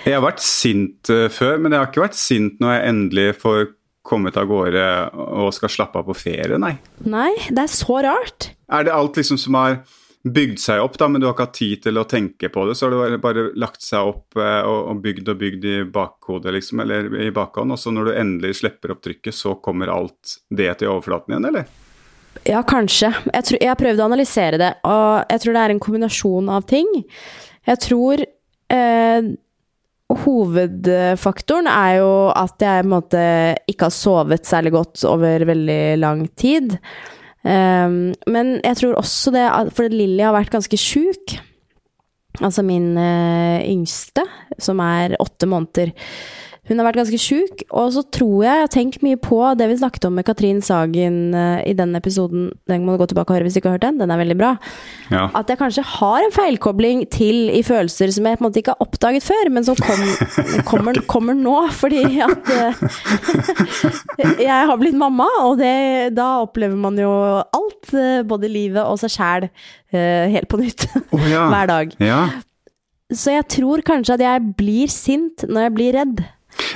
Jeg 0.07 0.15
har 0.15 0.25
vært 0.25 0.45
sint 0.45 1.11
uh, 1.13 1.27
før, 1.33 1.59
men 1.63 1.75
jeg 1.75 1.83
har 1.83 1.91
ikke 1.91 2.07
vært 2.07 2.19
sint 2.19 2.63
når 2.63 2.75
jeg 2.75 2.93
endelig 2.93 3.29
får 3.43 3.65
kommet 4.09 4.39
av 4.41 4.49
gårde 4.49 4.85
og 5.13 5.51
skal 5.53 5.73
slappe 5.73 6.01
av 6.01 6.09
på 6.09 6.17
ferie, 6.17 6.57
nei. 6.61 6.79
Nei, 7.05 7.33
det 7.53 7.67
er 7.67 7.73
så 7.73 7.99
rart. 8.07 8.53
Er 8.73 8.87
det 8.87 8.95
alt 8.95 9.19
liksom 9.21 9.41
som 9.41 9.59
har 9.59 9.83
bygd 10.29 10.61
seg 10.61 10.81
opp, 10.83 10.97
da, 11.01 11.09
men 11.11 11.21
du 11.21 11.27
har 11.29 11.35
ikke 11.35 11.47
hatt 11.47 11.59
tid 11.59 11.83
til 11.85 12.01
å 12.01 12.07
tenke 12.09 12.51
på 12.53 12.65
det, 12.69 12.77
så 12.79 12.89
har 12.89 13.13
det 13.13 13.21
bare 13.23 13.49
lagt 13.61 13.85
seg 13.85 14.09
opp 14.09 14.39
uh, 14.41 14.63
og 14.65 15.03
bygd 15.05 15.29
og 15.33 15.43
bygd 15.43 15.69
i 15.69 15.77
bakhodet, 15.93 16.55
liksom, 16.57 16.83
eller 16.85 17.11
i 17.21 17.29
bakhånd, 17.35 17.75
og 17.75 17.81
så 17.81 17.93
når 17.95 18.09
du 18.09 18.15
endelig 18.15 18.59
slipper 18.63 18.95
opp 18.95 19.05
trykket, 19.05 19.37
så 19.37 19.59
kommer 19.63 19.93
alt 19.93 20.39
det 20.49 20.71
til 20.81 20.95
overflaten 20.95 21.37
igjen, 21.37 21.51
eller? 21.53 21.69
Ja, 22.47 22.63
kanskje. 22.67 23.11
Jeg, 23.33 23.45
tror, 23.49 23.59
jeg 23.61 23.71
har 23.73 23.81
prøvd 23.81 24.01
å 24.01 24.07
analysere 24.07 24.61
det, 24.61 24.71
og 24.87 25.27
jeg 25.33 25.43
tror 25.43 25.57
det 25.57 25.65
er 25.65 25.75
en 25.75 25.83
kombinasjon 25.83 26.49
av 26.55 26.67
ting. 26.71 26.89
Jeg 27.69 27.83
tror 27.85 28.23
eh, 28.23 29.29
hovedfaktoren 30.09 31.69
er 31.69 31.99
jo 31.99 32.13
at 32.33 32.65
jeg 32.65 32.89
måte 32.89 33.21
ikke 33.69 33.89
har 33.89 33.95
sovet 33.95 34.49
særlig 34.49 34.73
godt 34.79 35.05
over 35.09 35.45
veldig 35.49 35.83
lang 36.01 36.25
tid. 36.39 36.79
Um, 37.45 38.17
men 38.27 38.57
jeg 38.65 38.77
tror 38.81 38.97
også 38.99 39.31
det 39.33 39.45
For 39.77 39.93
Lilly 39.93 40.25
har 40.25 40.35
vært 40.35 40.53
ganske 40.53 40.81
sjuk. 40.81 41.37
Altså 42.43 42.65
min 42.67 42.93
uh, 42.99 43.61
yngste, 43.63 44.25
som 44.63 44.81
er 44.85 45.17
åtte 45.23 45.49
måneder. 45.51 45.93
Hun 46.69 46.77
har 46.77 46.89
vært 46.91 46.99
ganske 47.01 47.19
sjuk, 47.21 47.63
og 47.73 47.93
så 47.95 48.03
tror 48.13 48.43
jeg 48.45 48.59
jeg 48.59 48.65
har 48.65 48.73
tenkt 48.73 49.05
mye 49.05 49.19
på 49.21 49.39
det 49.57 49.71
vi 49.71 49.79
snakket 49.81 50.05
om 50.09 50.19
med 50.19 50.27
Katrin 50.29 50.61
Sagen 50.65 51.33
uh, 51.33 51.63
i 51.65 51.73
den 51.77 51.97
episoden. 51.97 52.51
Den 52.69 52.85
må 52.85 52.95
du 52.95 53.01
gå 53.01 53.09
tilbake 53.09 53.33
og 53.33 53.39
høre 53.39 53.49
hvis 53.49 53.57
du 53.57 53.63
ikke 53.63 53.73
har 53.73 53.79
hørt 53.79 53.87
den. 53.87 54.01
Den 54.03 54.13
er 54.13 54.21
veldig 54.21 54.37
bra. 54.37 54.51
Ja. 55.09 55.25
At 55.39 55.49
jeg 55.49 55.61
kanskje 55.63 55.87
har 55.89 56.27
en 56.27 56.35
feilkobling 56.35 57.07
til 57.15 57.49
i 57.57 57.63
følelser 57.65 58.13
som 58.13 58.29
jeg 58.29 58.37
på 58.37 58.45
en 58.45 58.49
måte 58.51 58.61
ikke 58.61 58.77
har 58.77 58.85
oppdaget 58.85 59.25
før, 59.25 59.53
men 59.55 59.65
som 59.65 59.81
kom, 59.81 60.05
kommer, 60.71 61.01
kommer, 61.09 61.39
nå 61.39 61.57
fordi 61.73 62.05
at 62.25 62.53
uh, 62.53 62.85
jeg 64.49 64.71
har 64.71 64.77
blitt 64.81 64.99
mamma, 64.99 65.31
og 65.47 65.57
det, 65.63 66.13
da 66.19 66.35
opplever 66.45 66.77
man 66.77 67.01
jo 67.01 67.11
alt, 67.43 67.95
uh, 67.95 68.21
både 68.29 68.53
livet 68.53 68.85
og 68.85 69.01
seg 69.01 69.17
sjæl, 69.17 69.49
helt 69.89 70.51
på 70.53 70.61
nytt. 70.61 70.85
Oh, 71.17 71.23
ja. 71.25 71.47
Hver 71.49 71.69
dag. 71.71 71.93
Ja. 72.05 72.19
Så 73.09 73.33
jeg 73.33 73.47
tror 73.49 73.81
kanskje 73.87 74.19
at 74.19 74.23
jeg 74.23 74.51
blir 74.59 74.91
sint 74.93 75.47
når 75.49 75.65
jeg 75.65 75.73
blir 75.79 75.97
redd. 75.97 76.21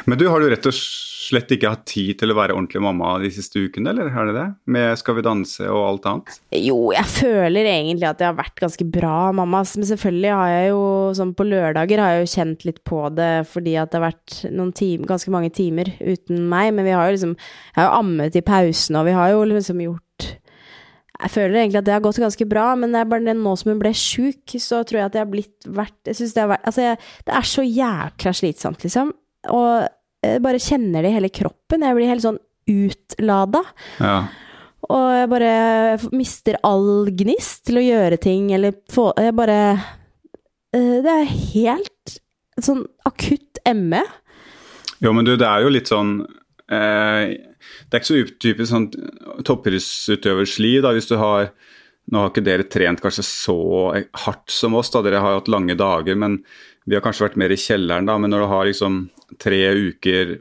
Men 0.06 0.20
du, 0.20 0.28
har 0.30 0.42
du 0.42 0.50
rett 0.52 0.68
og 0.68 0.76
slett 0.76 1.52
ikke 1.54 1.70
hatt 1.72 1.84
tid 1.88 2.18
til 2.20 2.32
å 2.32 2.37
være 2.37 2.54
ordentlig 2.56 2.82
mamma 2.82 3.14
de 3.22 3.30
siste 3.32 3.61
ukene, 3.62 3.92
eller 3.92 4.11
er 4.11 4.28
det 4.28 4.34
det? 4.37 4.46
Med 4.75 4.99
Skal 5.00 5.16
vi 5.18 5.25
danse 5.25 5.68
og 5.70 5.82
alt 5.87 6.08
annet? 6.11 6.38
Jo, 6.58 6.76
jeg 6.94 7.08
føler 7.08 7.68
egentlig 7.70 8.08
at 8.08 8.22
jeg 8.22 8.30
har 8.30 8.38
vært 8.38 8.62
ganske 8.62 8.87
bra 8.92 9.16
mamma, 9.37 9.62
men 9.62 9.90
selvfølgelig 9.92 10.34
har 10.34 10.52
jeg 10.52 10.70
jo 10.72 10.84
sånn 11.18 11.34
på 11.38 11.49
lørdager 11.49 12.02
har 12.02 12.16
jeg 12.16 12.25
jo 12.25 12.32
kjent 12.34 12.68
litt 12.68 12.82
på 12.88 13.02
det 13.16 13.32
fordi 13.52 13.76
at 13.80 13.92
det 13.92 14.00
har 14.00 14.08
vært 14.11 14.38
noen 14.50 14.72
time, 14.76 15.08
ganske 15.08 15.32
mange 15.34 15.52
timer 15.54 15.92
uten 16.00 16.46
meg, 16.50 16.72
men 16.76 16.88
vi 16.88 16.96
har 16.96 17.08
jo 17.08 17.16
liksom 17.16 17.37
Jeg 17.37 17.78
har 17.78 17.88
jo 17.88 17.99
ammet 18.02 18.37
i 18.37 18.44
pausen, 18.44 18.99
og 18.99 19.08
vi 19.08 19.16
har 19.16 19.32
jo 19.32 19.44
liksom 19.49 19.84
gjort 19.84 20.08
jeg 21.22 21.30
føler 21.30 21.61
egentlig 21.61 21.78
at 21.78 21.87
det 21.87 21.92
har 21.94 22.02
gått 22.02 22.18
ganske 22.18 22.44
bra, 22.50 22.72
men 22.75 22.90
det 22.90 22.99
er 22.99 23.11
bare 23.11 23.34
nå 23.37 23.52
som 23.54 23.68
hun 23.70 23.78
ble 23.78 23.92
sjuk, 23.94 24.56
så 24.58 24.80
tror 24.82 24.99
jeg 24.99 25.11
at 25.11 25.18
jeg 25.18 25.22
har 25.22 25.30
blitt 25.30 25.68
vært 25.70 26.08
Jeg 26.08 26.18
syns 26.18 26.32
det 26.34 26.42
har 26.42 26.50
vært 26.50 26.64
Altså, 26.66 26.87
jeg, 26.88 26.99
det 27.28 27.34
er 27.38 27.46
så 27.46 27.62
jækla 27.62 28.32
slitsomt, 28.34 28.82
liksom 28.82 29.12
og 29.50 29.88
jeg 30.22 30.42
bare 30.44 30.62
kjenner 30.62 31.02
det 31.02 31.11
i 31.11 31.16
hele 31.16 31.32
kroppen. 31.34 31.82
Jeg 31.82 31.99
blir 31.99 32.11
helt 32.11 32.25
sånn 32.25 32.38
utlada. 32.70 33.64
Ja. 33.99 34.16
Og 34.90 35.08
jeg 35.14 35.30
bare 35.30 35.52
mister 36.14 36.58
all 36.66 37.11
gnist 37.14 37.66
til 37.68 37.78
å 37.78 37.84
gjøre 37.84 38.18
ting, 38.22 38.50
eller 38.54 38.75
få 38.90 39.12
Jeg 39.14 39.34
bare 39.38 39.58
eh, 40.75 40.96
Det 41.04 41.12
er 41.12 41.37
helt 41.54 42.16
sånn 42.58 42.82
akutt 43.06 43.62
ME. 43.78 44.02
Jo, 45.02 45.12
men 45.14 45.26
du, 45.26 45.37
det 45.38 45.46
er 45.46 45.62
jo 45.62 45.70
litt 45.70 45.90
sånn 45.90 46.16
eh, 46.22 47.34
Det 47.38 47.94
er 47.94 48.00
ikke 48.00 48.11
så 48.11 48.20
utypisk 48.26 48.72
sånn 48.72 48.88
toppidrettsutøversli, 49.46 50.75
da, 50.82 50.94
hvis 50.96 51.11
du 51.11 51.16
har 51.20 51.52
Nå 52.11 52.18
har 52.18 52.32
ikke 52.32 52.42
dere 52.42 52.66
trent 52.66 52.99
kanskje 52.99 53.22
så 53.22 53.56
hardt 54.25 54.50
som 54.50 54.75
oss, 54.75 54.90
da, 54.90 55.04
dere 55.06 55.20
har 55.22 55.37
hatt 55.38 55.50
lange 55.50 55.76
dager, 55.78 56.16
men 56.18 56.40
vi 56.90 56.96
har 56.96 57.04
kanskje 57.04 57.28
vært 57.28 57.37
mer 57.38 57.52
i 57.54 57.58
kjelleren, 57.62 58.08
da. 58.11 58.16
Men 58.18 58.32
når 58.34 58.42
du 58.42 58.46
har 58.50 58.66
liksom 58.66 58.96
tre 59.40 59.62
uker 59.90 60.36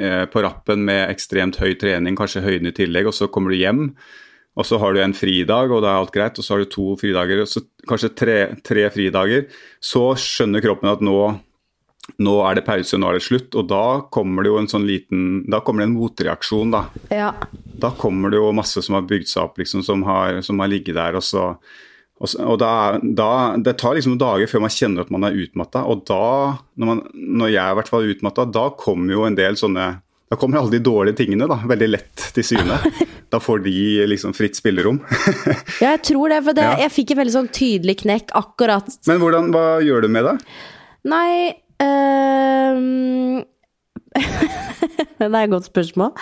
eh, 0.00 0.24
på 0.30 0.42
rappen 0.44 0.84
med 0.88 1.06
ekstremt 1.10 1.60
høy 1.62 1.74
trening, 1.80 2.18
kanskje 2.18 2.44
høyden 2.44 2.70
i 2.70 2.76
tillegg, 2.76 3.10
og 3.10 3.16
så 3.16 3.30
kommer 3.32 3.52
du 3.52 3.60
hjem, 3.60 3.86
og 4.52 4.68
så 4.68 4.76
har 4.82 4.92
du 4.92 5.00
en 5.00 5.16
fridag, 5.16 5.72
og 5.72 5.84
da 5.84 5.94
er 5.94 6.02
alt 6.02 6.12
greit, 6.14 6.38
og 6.38 6.44
så 6.44 6.54
har 6.54 6.64
du 6.64 6.72
to 6.72 6.92
fridager, 7.00 7.44
og 7.44 7.48
så 7.48 7.64
kanskje 7.88 8.12
tre, 8.16 8.36
tre 8.64 8.84
fridager, 8.92 9.48
så 9.80 10.10
skjønner 10.20 10.64
kroppen 10.64 10.92
at 10.92 11.04
nå 11.04 11.16
nå 12.18 12.32
er 12.42 12.58
det 12.58 12.64
pause, 12.66 12.98
nå 12.98 13.08
er 13.08 13.18
det 13.18 13.24
slutt. 13.24 13.54
Og 13.58 13.68
da 13.70 14.02
kommer 14.12 14.42
det 14.42 14.50
jo 14.50 14.58
en 14.58 14.70
sånn 14.70 14.86
liten 14.88 15.44
Da 15.50 15.62
kommer 15.62 15.84
det 15.84 15.90
en 15.90 15.96
motreaksjon, 15.96 16.74
da. 16.74 16.82
Ja. 17.14 17.30
Da 17.62 17.92
kommer 17.98 18.32
det 18.32 18.40
jo 18.40 18.50
masse 18.56 18.82
som 18.82 18.98
har 18.98 19.06
bygd 19.08 19.30
seg 19.30 19.46
opp, 19.46 19.60
liksom, 19.62 19.84
som 19.86 20.02
har, 20.08 20.40
som 20.42 20.60
har 20.62 20.70
ligget 20.72 20.98
der. 20.98 21.18
Og 21.18 21.24
så 21.26 21.52
og, 22.22 22.30
og 22.38 22.58
da, 22.62 22.72
da, 23.02 23.32
Det 23.58 23.74
tar 23.80 23.98
liksom 23.98 24.16
dager 24.20 24.50
før 24.50 24.64
man 24.64 24.72
kjenner 24.72 25.04
at 25.04 25.12
man 25.12 25.26
er 25.26 25.36
utmatta. 25.42 25.84
Og 25.90 26.04
da, 26.08 26.22
når, 26.78 26.88
man, 26.88 27.02
når 27.12 27.52
jeg 27.52 27.62
er 27.64 27.74
i 27.74 27.78
hvert 27.80 27.92
fall 27.92 28.10
utmatta, 28.14 28.46
da 28.54 28.68
kommer 28.78 29.16
jo 29.16 29.26
en 29.26 29.38
del 29.38 29.58
sånne 29.58 29.88
Da 30.30 30.38
kommer 30.40 30.60
alle 30.60 30.76
de 30.76 30.82
dårlige 30.84 31.18
tingene 31.22 31.48
da, 31.50 31.58
veldig 31.68 31.90
lett 31.90 32.30
til 32.36 32.46
syne. 32.54 32.78
Da 33.32 33.38
får 33.40 33.62
de 33.64 33.72
liksom 34.10 34.34
fritt 34.36 34.58
spillerom. 34.58 34.98
ja, 35.80 35.94
jeg 35.94 36.02
tror 36.04 36.28
det, 36.28 36.42
for 36.44 36.58
det, 36.58 36.66
ja. 36.66 36.74
jeg 36.82 36.92
fikk 36.92 37.14
en 37.14 37.18
veldig 37.22 37.32
sånn 37.32 37.48
tydelig 37.48 37.94
knekk 38.02 38.34
akkurat. 38.36 38.90
Men 39.08 39.22
hvordan, 39.22 39.48
hva 39.54 39.62
gjør 39.80 40.04
du 40.04 40.08
med 40.12 40.28
det? 40.28 40.34
Nei 41.08 41.30
øh... 41.80 43.40
det 45.16 45.30
er 45.30 45.38
et 45.38 45.54
godt 45.54 45.70
spørsmål. 45.70 46.12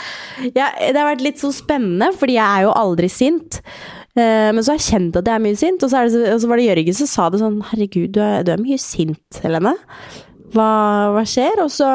Jeg, 0.45 0.55
det 0.55 0.95
har 0.95 1.09
vært 1.09 1.27
litt 1.27 1.43
så 1.43 1.51
spennende, 1.51 2.13
fordi 2.15 2.39
jeg 2.39 2.47
er 2.47 2.69
jo 2.69 2.77
aldri 2.79 3.11
sint. 3.11 3.59
Uh, 4.19 4.51
men 4.51 4.59
så 4.65 4.73
har 4.73 4.81
jeg 4.81 4.89
kjent 4.89 5.19
at 5.21 5.29
jeg 5.29 5.39
er 5.39 5.45
mye 5.45 5.59
sint, 5.59 5.85
og 5.87 5.93
så, 5.93 6.03
det, 6.11 6.25
og 6.35 6.41
så, 6.43 6.49
var 6.51 6.59
det 6.59 6.67
Jørgen 6.67 6.97
som 6.99 7.11
sa 7.11 7.29
det 7.31 7.39
sånn 7.43 7.61
Herregud, 7.71 8.09
du 8.17 8.19
er, 8.25 8.41
du 8.47 8.51
er 8.55 8.63
mye 8.63 8.81
sint, 8.83 9.39
Helene. 9.45 9.77
Hva, 10.51 10.71
hva, 11.15 11.23
skjer? 11.29 11.63
Og 11.63 11.71
så 11.71 11.91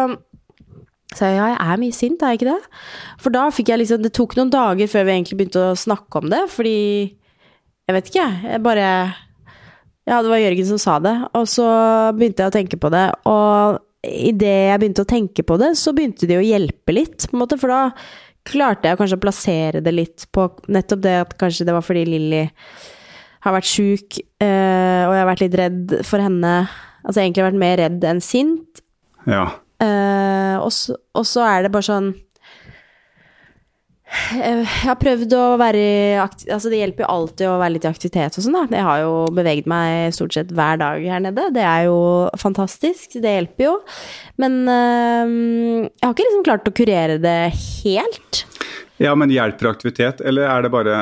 sa 1.15 1.27
jeg 1.27 1.39
ja, 1.39 1.49
jeg 1.51 1.59
er 1.59 1.81
mye 1.81 1.95
sint, 1.95 2.23
er 2.23 2.33
jeg 2.33 2.41
ikke 2.41 2.53
det? 2.53 2.79
For 3.23 3.35
da 3.35 3.49
fikk 3.53 3.71
jeg 3.71 3.81
liksom 3.81 4.01
Det 4.03 4.11
tok 4.15 4.33
noen 4.35 4.51
dager 4.51 4.89
før 4.91 5.05
vi 5.07 5.13
egentlig 5.13 5.37
begynte 5.39 5.67
å 5.69 5.77
snakke 5.79 6.21
om 6.21 6.31
det, 6.31 6.41
fordi 6.51 6.79
Jeg 7.85 7.95
vet 7.97 8.09
ikke, 8.11 8.27
jeg 8.47 8.63
bare 8.65 8.87
Ja, 10.07 10.21
det 10.21 10.31
var 10.31 10.41
Jørgen 10.41 10.69
som 10.71 10.81
sa 10.81 10.99
det, 11.03 11.15
og 11.35 11.49
så 11.51 11.67
begynte 12.15 12.43
jeg 12.45 12.51
å 12.51 12.55
tenke 12.55 12.79
på 12.79 12.91
det, 12.93 13.07
og 13.27 13.81
idet 14.05 14.69
jeg 14.69 14.81
begynte 14.81 15.01
å 15.01 15.09
tenke 15.09 15.45
på 15.47 15.57
det, 15.57 15.71
så 15.79 15.93
begynte 15.95 16.27
det 16.29 16.37
å 16.37 16.45
hjelpe 16.45 16.93
litt, 16.93 17.25
på 17.25 17.33
en 17.33 17.41
måte, 17.41 17.57
for 17.57 17.73
da 17.73 17.79
klarte 18.45 18.91
jeg 18.91 18.99
kanskje 18.99 19.17
å 19.17 19.23
plassere 19.23 19.81
det 19.83 19.93
litt 19.93 20.27
på 20.35 20.47
nettopp 20.71 21.01
det 21.03 21.15
at 21.23 21.35
kanskje 21.41 21.67
det 21.67 21.75
var 21.75 21.85
fordi 21.85 22.05
Lilly 22.07 22.43
har 23.45 23.53
vært 23.53 23.69
sjuk, 23.69 24.17
øh, 24.41 25.03
og 25.05 25.13
jeg 25.13 25.21
har 25.21 25.29
vært 25.29 25.43
litt 25.43 25.59
redd 25.59 25.95
for 26.07 26.23
henne. 26.23 26.53
Altså 27.05 27.21
egentlig 27.21 27.45
vært 27.45 27.61
mer 27.61 27.77
redd 27.83 28.07
enn 28.09 28.21
sint. 28.23 28.81
Ja. 29.29 29.45
Så, 29.75 30.95
og, 31.13 31.25
så, 31.27 31.43
er 31.45 31.65
det 31.65 31.71
bare 31.73 31.85
sånn 31.85 32.07
Jeg 34.35 34.65
har 34.85 34.97
prøvd 34.99 35.35
å 35.37 35.43
være 35.61 35.83
aktiv, 36.23 36.49
Altså, 36.55 36.71
det 36.71 36.79
hjelper 36.81 37.05
jo 37.05 37.11
alltid 37.13 37.49
å 37.49 37.57
være 37.61 37.75
litt 37.75 37.87
i 37.87 37.91
aktivitet 37.91 38.37
og 38.37 38.45
sånn, 38.45 38.57
da. 38.57 38.65
Jeg 38.79 38.87
har 38.87 39.03
jo 39.03 39.13
beveget 39.35 39.69
meg 39.69 40.15
stort 40.15 40.35
sett 40.37 40.53
hver 40.55 40.81
dag 40.81 41.05
her 41.15 41.23
nede. 41.23 41.49
Det 41.55 41.63
er 41.65 41.87
jo 41.89 41.99
fantastisk. 42.41 43.19
Det 43.21 43.35
hjelper 43.37 43.67
jo. 43.67 43.75
Men 44.41 44.59
uh, 44.67 45.85
jeg 45.87 46.03
har 46.05 46.15
ikke 46.15 46.27
liksom 46.27 46.45
klart 46.47 46.69
å 46.69 46.75
kurere 46.75 47.19
det 47.21 47.39
helt. 47.55 48.45
Ja, 49.01 49.11
men 49.19 49.31
hjelper 49.33 49.73
aktivitet, 49.73 50.21
eller 50.23 50.47
er 50.47 50.63
det 50.63 50.69
bare 50.71 50.99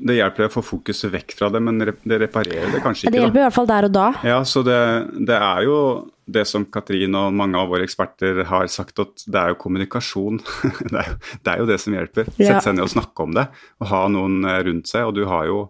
Det 0.00 0.14
hjelper 0.16 0.46
å 0.46 0.52
få 0.52 0.62
fokuset 0.64 1.12
vekk 1.12 1.34
fra 1.36 1.50
det, 1.52 1.60
men 1.60 1.76
det 1.82 2.18
reparerer 2.22 2.72
det 2.72 2.80
kanskje 2.80 3.04
ikke? 3.04 3.12
Det 3.12 3.20
hjelper 3.20 3.36
da. 3.36 3.42
i 3.42 3.44
hvert 3.44 3.56
fall 3.58 3.68
der 3.68 3.88
og 3.88 3.94
da. 3.94 4.06
Ja, 4.24 4.38
så 4.48 4.64
det, 4.64 4.80
det 5.28 5.36
er 5.36 5.66
jo 5.68 5.78
det 6.26 6.44
som 6.48 6.64
Katrin 6.72 7.14
og 7.18 7.34
mange 7.36 7.58
av 7.60 7.68
våre 7.72 7.84
eksperter 7.86 8.42
har 8.48 8.68
sagt, 8.72 9.00
at 9.02 9.24
det 9.28 9.40
er 9.40 9.52
jo 9.52 9.58
kommunikasjon. 9.60 10.40
det, 10.92 11.00
er 11.00 11.10
jo, 11.10 11.18
det, 11.36 11.50
er 11.52 11.60
jo, 11.60 11.68
det 11.68 11.78
som 11.82 11.96
hjelper. 11.96 12.30
Sette 12.36 12.62
seg 12.64 12.76
ned 12.76 12.86
og 12.86 12.94
snakke 12.94 13.26
om 13.26 13.36
det, 13.36 13.46
og 13.82 13.90
ha 13.92 14.04
noen 14.12 14.40
eh, 14.48 14.62
rundt 14.68 14.90
seg. 14.90 15.08
Og 15.08 15.16
du 15.18 15.24
har 15.30 15.48
jo 15.50 15.66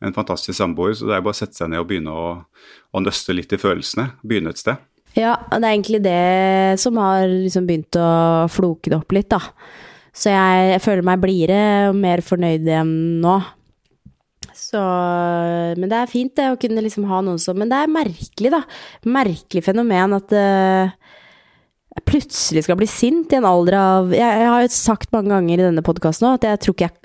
en 0.00 0.16
fantastisk 0.16 0.56
samboer, 0.56 0.94
så 0.96 1.10
det 1.10 1.18
er 1.18 1.26
bare 1.26 1.36
å 1.36 1.40
sette 1.42 1.60
seg 1.60 1.72
ned 1.72 1.82
og 1.82 1.90
begynne 1.90 2.14
å, 2.16 2.30
å 2.96 3.04
nøste 3.04 3.36
litt 3.36 3.52
i 3.52 3.60
følelsene. 3.60 4.14
Begynne 4.24 4.54
et 4.54 4.62
sted. 4.62 4.80
Ja, 5.18 5.34
det 5.50 5.60
er 5.60 5.72
egentlig 5.72 6.02
det 6.04 6.80
som 6.80 6.98
har 7.02 7.26
liksom 7.28 7.66
begynt 7.68 7.98
å 7.98 8.10
floke 8.52 8.92
det 8.92 9.00
opp 9.00 9.12
litt, 9.14 9.30
da. 9.32 9.42
Så 10.16 10.32
jeg, 10.32 10.70
jeg 10.74 10.82
føler 10.82 11.06
meg 11.06 11.22
blidere 11.22 11.90
og 11.90 11.98
mer 11.98 12.22
fornøyd 12.24 12.66
igjen 12.66 12.94
nå. 13.22 13.36
Så 14.70 14.80
Men 15.80 15.90
det 15.90 15.98
er 15.98 16.10
fint, 16.10 16.34
det, 16.38 16.46
å 16.52 16.58
kunne 16.60 16.84
liksom 16.84 17.08
ha 17.10 17.20
noen 17.26 17.40
som 17.42 17.58
Men 17.58 17.72
det 17.72 17.80
er 17.80 17.90
merkelig, 17.90 18.52
da. 18.54 18.62
Merkelig 19.10 19.64
fenomen 19.66 20.14
at 20.20 20.34
uh, 20.36 20.92
jeg 21.90 22.06
plutselig 22.06 22.64
skal 22.66 22.78
bli 22.78 22.86
sint 22.86 23.32
i 23.34 23.40
en 23.40 23.48
alder 23.48 23.76
av 23.80 24.12
Jeg, 24.14 24.22
jeg 24.22 24.50
har 24.52 24.62
jo 24.62 24.72
sagt 24.74 25.10
mange 25.14 25.32
ganger 25.34 25.58
i 25.58 25.66
denne 25.66 25.84
podkasten 25.86 26.28
nå 26.28 26.36
at 26.38 26.46
jeg 26.46 26.62
tror 26.62 26.76
ikke 26.76 26.90
jeg, 26.90 26.98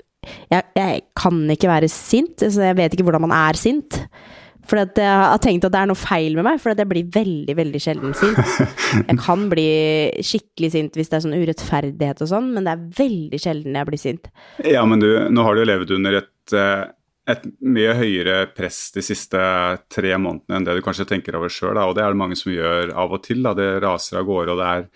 jeg 0.54 0.62
jeg, 0.78 1.04
kan 1.18 1.38
ikke 1.52 1.70
være 1.70 1.90
sint. 1.90 2.42
Altså 2.42 2.66
jeg 2.66 2.76
vet 2.78 2.94
ikke 2.94 3.06
hvordan 3.06 3.26
man 3.26 3.34
er 3.36 3.58
sint. 3.58 4.00
For 4.66 4.80
jeg 4.80 5.06
har 5.06 5.38
tenkt 5.42 5.66
at 5.66 5.74
det 5.74 5.78
er 5.78 5.90
noe 5.90 5.98
feil 5.98 6.34
med 6.34 6.46
meg, 6.46 6.58
for 6.58 6.74
jeg 6.74 6.90
blir 6.90 7.06
veldig, 7.14 7.54
veldig 7.54 7.80
sjelden 7.82 8.16
sint. 8.18 8.40
Jeg 9.08 9.18
kan 9.22 9.44
bli 9.52 9.66
skikkelig 10.26 10.72
sint 10.74 10.98
hvis 10.98 11.12
det 11.12 11.18
er 11.18 11.22
sånn 11.22 11.36
urettferdighet 11.38 12.24
og 12.24 12.30
sånn, 12.32 12.48
men 12.56 12.66
det 12.66 12.74
er 12.74 12.82
veldig 12.98 13.38
sjelden 13.38 13.78
jeg 13.78 13.86
blir 13.86 14.00
sint. 14.02 14.26
Ja, 14.66 14.82
men 14.88 15.02
du, 15.02 15.06
nå 15.30 15.44
har 15.46 15.54
du 15.54 15.62
jo 15.62 15.68
levd 15.70 15.94
under 16.00 16.18
et 16.18 16.56
eh, 16.58 16.82
et 17.26 17.46
mye 17.66 17.94
høyere 17.98 18.36
press 18.54 18.92
de 18.94 19.02
siste 19.02 19.38
tre 19.90 20.12
månedene 20.14 20.60
enn 20.60 20.66
det 20.66 20.76
du 20.78 20.84
kanskje 20.84 21.08
tenker 21.10 21.38
over 21.38 21.50
sjøl. 21.50 21.78
Og 21.82 21.96
det 21.98 22.04
er 22.04 22.14
det 22.14 22.20
mange 22.20 22.38
som 22.38 22.52
gjør 22.54 22.94
av 22.94 23.16
og 23.16 23.24
til. 23.26 23.42
Da. 23.42 23.54
Det 23.58 23.70
raser 23.82 24.20
av 24.20 24.28
gårde, 24.28 24.54
og 24.54 24.62
det 24.62 24.68
er, 24.70 24.86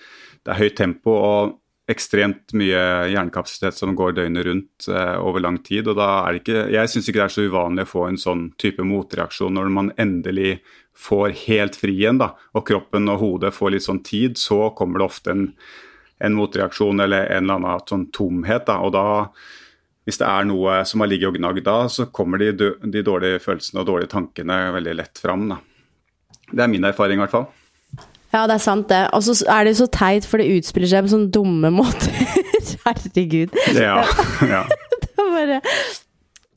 det 0.47 0.55
er 0.55 0.61
høyt 0.63 0.79
tempo 0.79 1.17
og 1.17 1.57
ekstremt 1.91 2.55
mye 2.55 3.11
jernkapasitet 3.11 3.75
som 3.75 3.97
går 3.99 4.15
døgnet 4.15 4.47
rundt 4.47 4.87
eh, 4.87 5.17
over 5.19 5.43
lang 5.43 5.59
tid. 5.67 5.89
og 5.91 5.97
da 5.99 6.09
er 6.21 6.37
det 6.37 6.43
ikke, 6.45 6.61
Jeg 6.71 6.91
syns 6.93 7.09
ikke 7.09 7.19
det 7.19 7.25
er 7.25 7.35
så 7.35 7.47
uvanlig 7.51 7.87
å 7.87 7.91
få 7.91 8.05
en 8.07 8.21
sånn 8.21 8.45
type 8.63 8.85
motreaksjon 8.87 9.57
når 9.59 9.73
man 9.75 9.91
endelig 9.99 10.61
får 10.95 11.35
helt 11.49 11.79
fri 11.81 11.97
igjen, 11.97 12.21
da, 12.21 12.35
og 12.55 12.67
kroppen 12.69 13.09
og 13.11 13.23
hodet 13.25 13.55
får 13.57 13.73
litt 13.75 13.87
sånn 13.87 14.03
tid, 14.05 14.39
så 14.39 14.69
kommer 14.77 15.01
det 15.01 15.09
ofte 15.09 15.33
en, 15.33 15.47
en 16.21 16.37
motreaksjon 16.37 17.01
eller 17.01 17.27
en 17.27 17.49
eller 17.49 17.59
annen 17.59 17.89
sånn 17.89 18.07
tomhet. 18.15 18.69
da, 18.69 18.79
og 18.85 18.95
da 18.95 19.07
hvis 20.11 20.19
det 20.19 20.27
er 20.27 20.47
noe 20.51 20.81
som 20.89 21.05
har 21.05 21.11
ligget 21.11 21.31
og 21.31 21.39
gnagd 21.39 21.63
da, 21.69 21.79
så 21.87 22.09
kommer 22.11 22.43
de, 22.43 22.51
de, 22.59 23.03
dårlige 23.07 23.39
følelsene 23.45 23.85
og 23.85 23.87
dårlige 23.93 24.11
tankene 24.11 24.59
veldig 24.75 24.97
lett 24.99 25.23
fram. 25.23 25.47
Da. 25.53 25.61
Det 26.51 26.65
er 26.65 26.73
min 26.73 26.87
erfaring, 26.89 27.21
i 27.21 27.25
hvert 27.25 27.37
fall. 27.37 27.49
Ja, 28.31 28.45
det 28.47 28.57
er 28.57 28.63
sant, 28.63 28.89
det. 28.91 29.05
Og 29.15 29.23
så 29.27 29.35
er 29.51 29.65
det 29.65 29.75
jo 29.75 29.85
så 29.85 29.89
teit, 29.95 30.27
for 30.27 30.43
det 30.43 30.51
utspiller 30.59 30.91
seg 30.91 31.07
på 31.07 31.15
sånne 31.15 31.31
dumme 31.35 31.71
måter. 31.79 32.15
Herregud. 32.85 33.55
Ja, 33.77 34.03
ja. 34.47 34.65
det 35.03 35.15
var 35.17 35.35
bare 35.35 35.61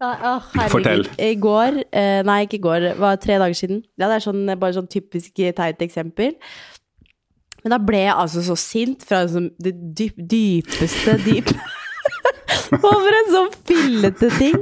å, 0.04 0.34
Fortell. 0.68 1.06
I 1.22 1.32
går 1.40 1.78
eh, 1.96 2.20
Nei, 2.28 2.42
ikke 2.44 2.58
i 2.58 2.64
går. 2.66 2.88
Det 2.90 2.94
var 3.00 3.22
tre 3.22 3.38
dager 3.40 3.56
siden. 3.56 3.84
Ja, 3.96 4.10
det 4.10 4.18
er 4.18 4.26
sånn, 4.26 4.44
bare 4.52 4.76
sånn 4.76 4.90
typisk 4.92 5.40
teit 5.40 5.84
eksempel. 5.86 6.36
Men 7.64 7.78
da 7.78 7.80
ble 7.80 8.02
jeg 8.04 8.18
altså 8.18 8.44
så 8.44 8.58
sint 8.60 9.06
fra 9.08 9.22
liksom 9.24 9.48
det 9.64 9.72
dyp, 9.96 10.18
dypeste 10.18 11.16
dyp 11.24 11.54
over 12.80 13.18
en 13.20 13.32
sånn 13.34 13.52
fillete 13.68 14.30
ting. 14.38 14.58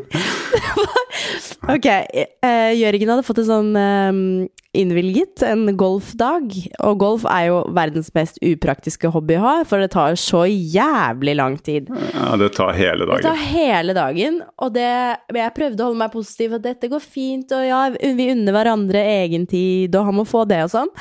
ok, 1.75 1.88
uh, 1.88 2.71
Jørgen 2.77 3.13
hadde 3.13 3.25
fått 3.27 3.41
en 3.43 3.50
sånn 3.50 3.71
uh, 3.77 4.50
innvilget, 4.77 5.43
en 5.43 5.65
golfdag. 5.77 6.53
Og 6.88 7.01
golf 7.01 7.25
er 7.29 7.50
jo 7.50 7.57
verdens 7.75 8.12
mest 8.15 8.39
upraktiske 8.45 9.12
hobby 9.12 9.38
å 9.39 9.43
ha, 9.43 9.55
for 9.67 9.83
det 9.83 9.91
tar 9.95 10.15
så 10.19 10.45
jævlig 10.48 11.36
lang 11.39 11.57
tid. 11.60 11.91
Ja, 12.13 12.31
det 12.39 12.53
tar 12.57 12.74
hele 12.77 13.07
dagen. 13.07 13.19
Det 13.19 13.27
tar 13.27 13.43
hele 13.51 13.98
dagen, 13.98 14.39
og 14.62 14.74
det, 14.77 14.88
jeg 15.41 15.57
prøvde 15.57 15.83
å 15.83 15.91
holde 15.91 16.03
meg 16.03 16.15
positiv, 16.15 16.56
at 16.58 16.65
dette 16.69 16.91
går 16.91 17.04
fint, 17.04 17.51
og 17.58 17.67
ja, 17.67 17.84
vi 17.91 18.32
unner 18.34 18.56
hverandre 18.56 19.04
egen 19.21 19.47
tid, 19.49 19.95
og 19.95 20.10
han 20.10 20.19
må 20.21 20.27
få 20.27 20.45
det 20.49 20.63
og 20.65 20.75
sånn. 20.75 20.95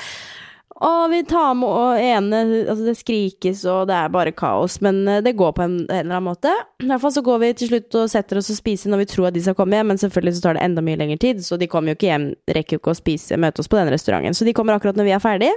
Og 0.81 1.11
vi 1.13 1.21
tar 1.29 1.53
med 1.61 1.69
og 1.69 2.01
ene 2.01 2.39
Altså, 2.41 2.85
det 2.87 2.97
skrikes, 2.97 3.67
og 3.69 3.91
det 3.91 3.97
er 3.99 4.13
bare 4.13 4.33
kaos. 4.33 4.79
Men 4.85 5.03
eh, 5.09 5.21
det 5.25 5.37
går 5.37 5.53
på 5.57 5.65
en, 5.67 5.77
en 5.85 5.99
eller 5.99 6.17
annen 6.17 6.31
måte. 6.31 6.53
I 6.81 6.89
hvert 6.89 7.03
fall 7.03 7.15
så 7.15 7.25
går 7.27 7.43
vi 7.43 7.53
til 7.61 7.73
slutt 7.73 7.99
og 8.01 8.11
setter 8.13 8.41
oss 8.41 8.51
og 8.53 8.59
spiser 8.59 8.93
når 8.93 9.05
vi 9.05 9.11
tror 9.13 9.29
at 9.29 9.37
de 9.37 9.45
skal 9.45 9.59
komme 9.59 9.77
hjem, 9.77 9.93
men 9.93 10.01
selvfølgelig 10.01 10.39
så 10.39 10.45
tar 10.47 10.57
det 10.57 10.65
enda 10.65 10.85
mye 10.85 11.01
lengre 11.01 11.21
tid, 11.21 11.45
så 11.45 11.61
de 11.61 11.69
kommer 11.71 11.93
jo 11.93 12.01
ikke 12.01 12.09
hjem, 12.09 12.29
rekker 12.57 12.79
jo 12.79 12.83
ikke 12.83 12.95
å 12.95 13.01
spise, 13.01 13.41
møte 13.41 13.61
oss 13.63 13.71
på 13.71 13.81
den 13.81 13.93
restauranten. 13.93 14.37
Så 14.37 14.49
de 14.49 14.57
kommer 14.57 14.77
akkurat 14.77 14.97
når 14.97 15.11
vi 15.11 15.17
er 15.17 15.25
ferdig. 15.25 15.51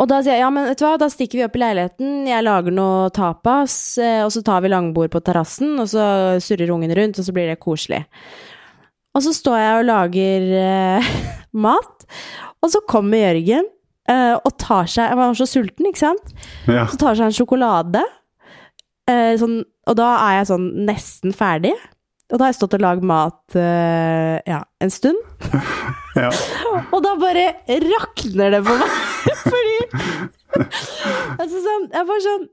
Og 0.00 0.08
da 0.08 0.22
sier 0.24 0.38
jeg 0.38 0.42
ja, 0.42 0.50
men 0.54 0.66
vet 0.70 0.80
du 0.80 0.86
hva, 0.86 0.94
da 0.98 1.10
stikker 1.12 1.38
vi 1.38 1.44
opp 1.44 1.58
i 1.58 1.60
leiligheten, 1.60 2.14
jeg 2.30 2.46
lager 2.46 2.74
noe 2.74 3.10
tapas, 3.14 3.74
eh, 4.00 4.22
og 4.24 4.32
så 4.34 4.42
tar 4.46 4.64
vi 4.64 4.72
langbord 4.72 5.12
på 5.12 5.22
terrassen, 5.22 5.76
og 5.82 5.90
så 5.92 6.04
surrer 6.42 6.72
ungen 6.72 6.94
rundt, 6.96 7.20
og 7.20 7.26
så 7.26 7.34
blir 7.36 7.52
det 7.52 7.60
koselig. 7.62 8.06
Og 9.16 9.24
så 9.24 9.34
står 9.34 9.58
jeg 9.58 9.78
og 9.80 9.88
lager 9.88 10.48
eh, 10.60 11.12
mat, 11.66 12.06
og 12.60 12.72
så 12.72 12.82
kommer 12.88 13.22
Jørgen 13.22 13.66
uh, 14.10 14.36
og 14.36 14.52
tar 14.60 14.88
seg 14.90 15.08
Jeg 15.08 15.18
var 15.20 15.38
så 15.38 15.46
sulten, 15.48 15.88
ikke 15.88 16.02
sant? 16.02 16.34
Ja. 16.68 16.84
Så 16.90 16.98
tar 17.00 17.16
seg 17.18 17.30
en 17.30 17.36
sjokolade. 17.36 18.02
Uh, 19.10 19.32
sånn, 19.40 19.56
og 19.88 19.96
da 19.98 20.10
er 20.26 20.40
jeg 20.40 20.50
sånn 20.52 20.68
nesten 20.88 21.34
ferdig. 21.36 21.72
Og 22.30 22.38
da 22.38 22.44
har 22.44 22.52
jeg 22.52 22.60
stått 22.60 22.76
og 22.78 22.84
lagd 22.84 23.06
mat 23.06 23.56
uh, 23.58 24.36
ja, 24.46 24.60
en 24.84 24.92
stund. 24.94 25.18
ja. 26.20 26.30
og 26.94 27.00
da 27.06 27.16
bare 27.18 27.48
rakner 27.86 28.54
det 28.54 28.62
på 28.66 28.76
meg. 28.82 28.98
Fordi 29.40 29.76
Altså 31.40 31.60
sånn 31.62 31.84
Jeg 31.92 32.06
var 32.08 32.22
sånn 32.24 32.46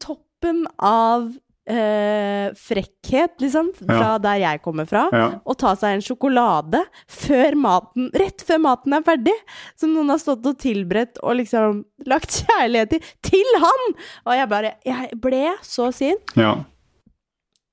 Toppen 0.00 0.62
av 0.82 1.26
eh, 1.68 2.54
frekkhet, 2.56 3.36
liksom, 3.42 3.70
fra 3.78 3.98
ja. 3.98 4.14
der 4.22 4.40
jeg 4.42 4.62
kommer 4.64 4.88
fra, 4.88 5.04
ja. 5.12 5.26
å 5.44 5.56
ta 5.58 5.74
seg 5.78 5.98
en 5.98 6.04
sjokolade 6.04 6.80
før 7.10 7.58
maten, 7.60 8.08
rett 8.16 8.44
før 8.46 8.62
maten 8.64 8.96
er 8.96 9.04
ferdig, 9.06 9.36
som 9.78 9.92
noen 9.94 10.14
har 10.14 10.22
stått 10.22 10.46
og 10.48 10.58
tilberedt 10.62 11.20
og 11.22 11.38
liksom 11.42 11.84
lagt 12.08 12.40
kjærlighet 12.42 12.98
i, 12.98 13.02
til 13.30 13.54
han! 13.62 13.86
Og 14.26 14.34
jeg 14.36 14.48
bare 14.50 14.74
Jeg 14.86 15.16
ble 15.20 15.44
så 15.64 15.88
sint. 15.94 16.32
Ja. 16.38 16.52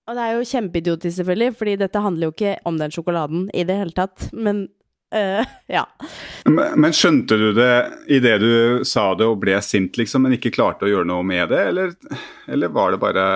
Og 0.05 0.17
det 0.17 0.23
er 0.23 0.35
jo 0.35 0.47
kjempeidiotisk, 0.47 1.15
selvfølgelig, 1.19 1.55
fordi 1.57 1.75
dette 1.81 2.01
handler 2.01 2.27
jo 2.27 2.35
ikke 2.35 2.57
om 2.69 2.79
den 2.81 2.93
sjokoladen 2.93 3.47
i 3.57 3.63
det 3.67 3.79
hele 3.81 3.95
tatt, 3.95 4.31
men 4.33 4.67
Uh, 5.15 5.45
ja. 5.67 5.83
Men, 6.49 6.79
men, 6.81 6.93
skjønte 6.93 7.37
du 7.39 7.51
det 7.55 7.73
idet 8.11 8.39
du 8.41 8.81
sa 8.83 9.11
det 9.15 9.27
og 9.29 9.37
ble 9.39 9.53
sint, 9.63 9.95
liksom, 10.01 10.25
men 10.25 10.35
ikke 10.35 10.51
klarte 10.51 10.87
å 10.87 10.89
gjøre 10.89 11.07
noe 11.07 11.23
med 11.23 11.53
det, 11.53 11.61
eller, 11.69 11.93
eller 12.51 12.73
var 12.73 12.91
det 12.91 12.99
bare 13.03 13.27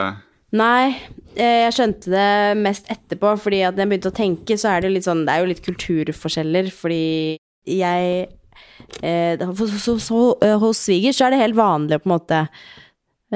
Nei, 0.58 0.96
eh, 1.38 1.68
jeg 1.68 1.76
skjønte 1.78 2.10
det 2.10 2.58
mest 2.64 2.90
etterpå, 2.90 3.36
fordi 3.44 3.62
at 3.68 3.78
jeg 3.78 3.90
begynte 3.90 4.10
å 4.10 4.18
tenke, 4.18 4.58
så 4.58 4.74
er 4.74 4.86
det 4.86 4.94
litt 4.96 5.06
sånn 5.06 5.26
Det 5.28 5.36
er 5.36 5.44
jo 5.44 5.50
litt 5.52 5.64
kulturforskjeller, 5.66 6.72
fordi 6.74 7.38
jeg 7.70 8.28
eh, 9.04 9.38
eh, 9.38 9.46
Hos 9.46 10.82
svigers 10.82 11.20
så 11.20 11.28
er 11.28 11.36
det 11.36 11.44
helt 11.44 11.60
vanlig 11.60 12.00
å 12.00 12.02
på 12.02 12.10
en 12.10 12.16
måte 12.16 12.40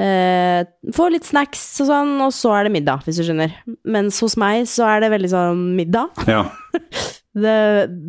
eh, 0.00 0.66
få 0.94 1.08
litt 1.14 1.28
snacks 1.28 1.62
og 1.84 1.90
sånn, 1.92 2.14
og 2.24 2.34
så 2.34 2.56
er 2.58 2.66
det 2.66 2.74
middag, 2.80 3.04
hvis 3.06 3.20
du 3.20 3.28
skjønner. 3.28 3.54
Mens 3.86 4.18
hos 4.24 4.34
meg 4.40 4.66
så 4.70 4.88
er 4.90 5.04
det 5.04 5.12
veldig 5.14 5.30
sånn 5.30 5.62
middag. 5.78 6.26
Ja. 6.26 6.48
det, 7.44 7.56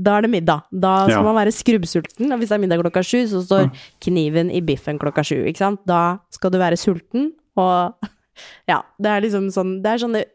da 0.05 0.17
er 0.17 0.25
det 0.25 0.33
middag. 0.33 0.65
Da 0.71 0.97
skal 1.05 1.19
ja. 1.19 1.23
man 1.29 1.37
være 1.37 1.53
skrubbsulten, 1.53 2.31
og 2.31 2.41
hvis 2.41 2.49
det 2.49 2.57
er 2.57 2.65
middag 2.65 2.81
klokka 2.81 3.05
sju, 3.05 3.21
så 3.29 3.45
står 3.45 3.69
kniven 4.05 4.49
i 4.49 4.65
biffen 4.65 4.97
klokka 5.01 5.25
sju, 5.27 5.37
ikke 5.45 5.61
sant. 5.61 5.85
Da 5.85 6.17
skal 6.33 6.53
du 6.53 6.61
være 6.61 6.81
sulten, 6.81 7.35
og 7.61 8.09
ja, 8.71 8.81
det 9.01 9.11
er 9.11 9.25
liksom 9.25 9.49
sånn 9.53 9.77
Det 9.83 9.93
er 9.93 10.03
sånne 10.05 10.25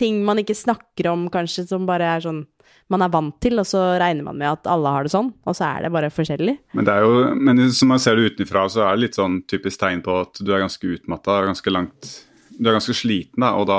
ting 0.00 0.22
man 0.26 0.40
ikke 0.42 0.56
snakker 0.56 1.12
om, 1.12 1.28
kanskje, 1.32 1.66
som 1.70 1.86
bare 1.88 2.16
er 2.16 2.24
sånn 2.24 2.44
man 2.92 3.04
er 3.04 3.12
vant 3.12 3.36
til, 3.42 3.56
og 3.60 3.68
så 3.68 3.80
regner 4.00 4.26
man 4.26 4.38
med 4.38 4.50
at 4.50 4.68
alle 4.70 4.90
har 4.94 5.06
det 5.06 5.12
sånn, 5.14 5.30
og 5.48 5.56
så 5.56 5.68
er 5.70 5.86
det 5.86 5.92
bare 5.94 6.10
forskjellig. 6.12 6.56
Men 6.76 6.88
det 6.88 6.96
er 6.96 7.06
jo, 7.06 7.22
men 7.38 7.62
som 7.74 7.92
man 7.92 8.02
ser 8.02 8.18
det 8.18 8.34
utenfra, 8.34 8.66
så 8.72 8.84
er 8.86 8.96
det 8.96 9.06
litt 9.06 9.18
sånn 9.18 9.40
typisk 9.48 9.80
tegn 9.80 10.02
på 10.04 10.18
at 10.24 10.42
du 10.42 10.52
er 10.52 10.64
ganske 10.64 10.92
utmatta, 10.98 11.40
ganske 11.48 11.74
langt 11.74 12.12
Du 12.52 12.68
er 12.68 12.76
ganske 12.76 12.92
sliten, 12.94 13.40
da, 13.40 13.54
og 13.56 13.64
da 13.66 13.78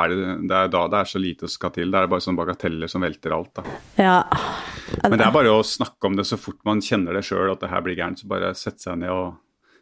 er 0.00 0.10
det, 0.10 0.32
det 0.50 0.56
er 0.58 0.70
da 0.72 0.80
det 0.90 0.98
er 0.98 1.08
så 1.08 1.20
lite 1.22 1.46
som 1.46 1.54
skal 1.54 1.70
til. 1.76 1.92
Det 1.94 2.00
er 2.00 2.08
bare 2.10 2.24
sånne 2.24 2.40
bagateller 2.40 2.90
som 2.90 3.04
velter 3.06 3.32
alt, 3.32 3.60
da. 3.60 3.76
Ja. 3.96 4.16
Men 5.04 5.14
det 5.14 5.28
er 5.28 5.36
bare 5.36 5.52
å 5.54 5.62
snakke 5.64 6.10
om 6.10 6.18
det 6.18 6.26
så 6.28 6.36
fort 6.40 6.58
man 6.66 6.82
kjenner 6.84 7.14
det 7.14 7.22
sjøl, 7.28 7.52
at 7.52 7.62
det 7.62 7.70
her 7.70 7.84
blir 7.86 7.96
gærent, 7.96 8.20
så 8.20 8.28
bare 8.28 8.50
sette 8.58 8.82
seg 8.82 8.98
ned 9.04 9.14
og 9.14 9.38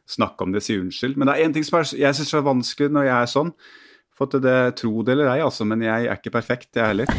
snakke 0.06 0.46
om 0.46 0.54
det, 0.54 0.62
si 0.64 0.78
unnskyld. 0.78 1.16
Men 1.18 1.28
det 1.28 1.34
er 1.36 1.48
én 1.48 1.54
ting 1.54 1.66
som 1.66 1.80
er, 1.80 1.90
jeg 1.98 2.16
syns 2.18 2.34
er 2.34 2.46
vanskelig 2.46 2.92
når 2.94 3.08
jeg 3.08 3.16
er 3.16 3.32
sånn. 3.32 3.52
For 4.16 4.30
at 4.30 4.40
det, 4.40 4.56
Tro 4.80 5.02
det 5.04 5.12
eller 5.12 5.28
ei, 5.34 5.42
altså, 5.44 5.66
men 5.68 5.82
jeg 5.84 6.06
er 6.08 6.16
ikke 6.16 6.32
perfekt, 6.38 6.70
jeg 6.78 6.88
heller. 6.88 7.10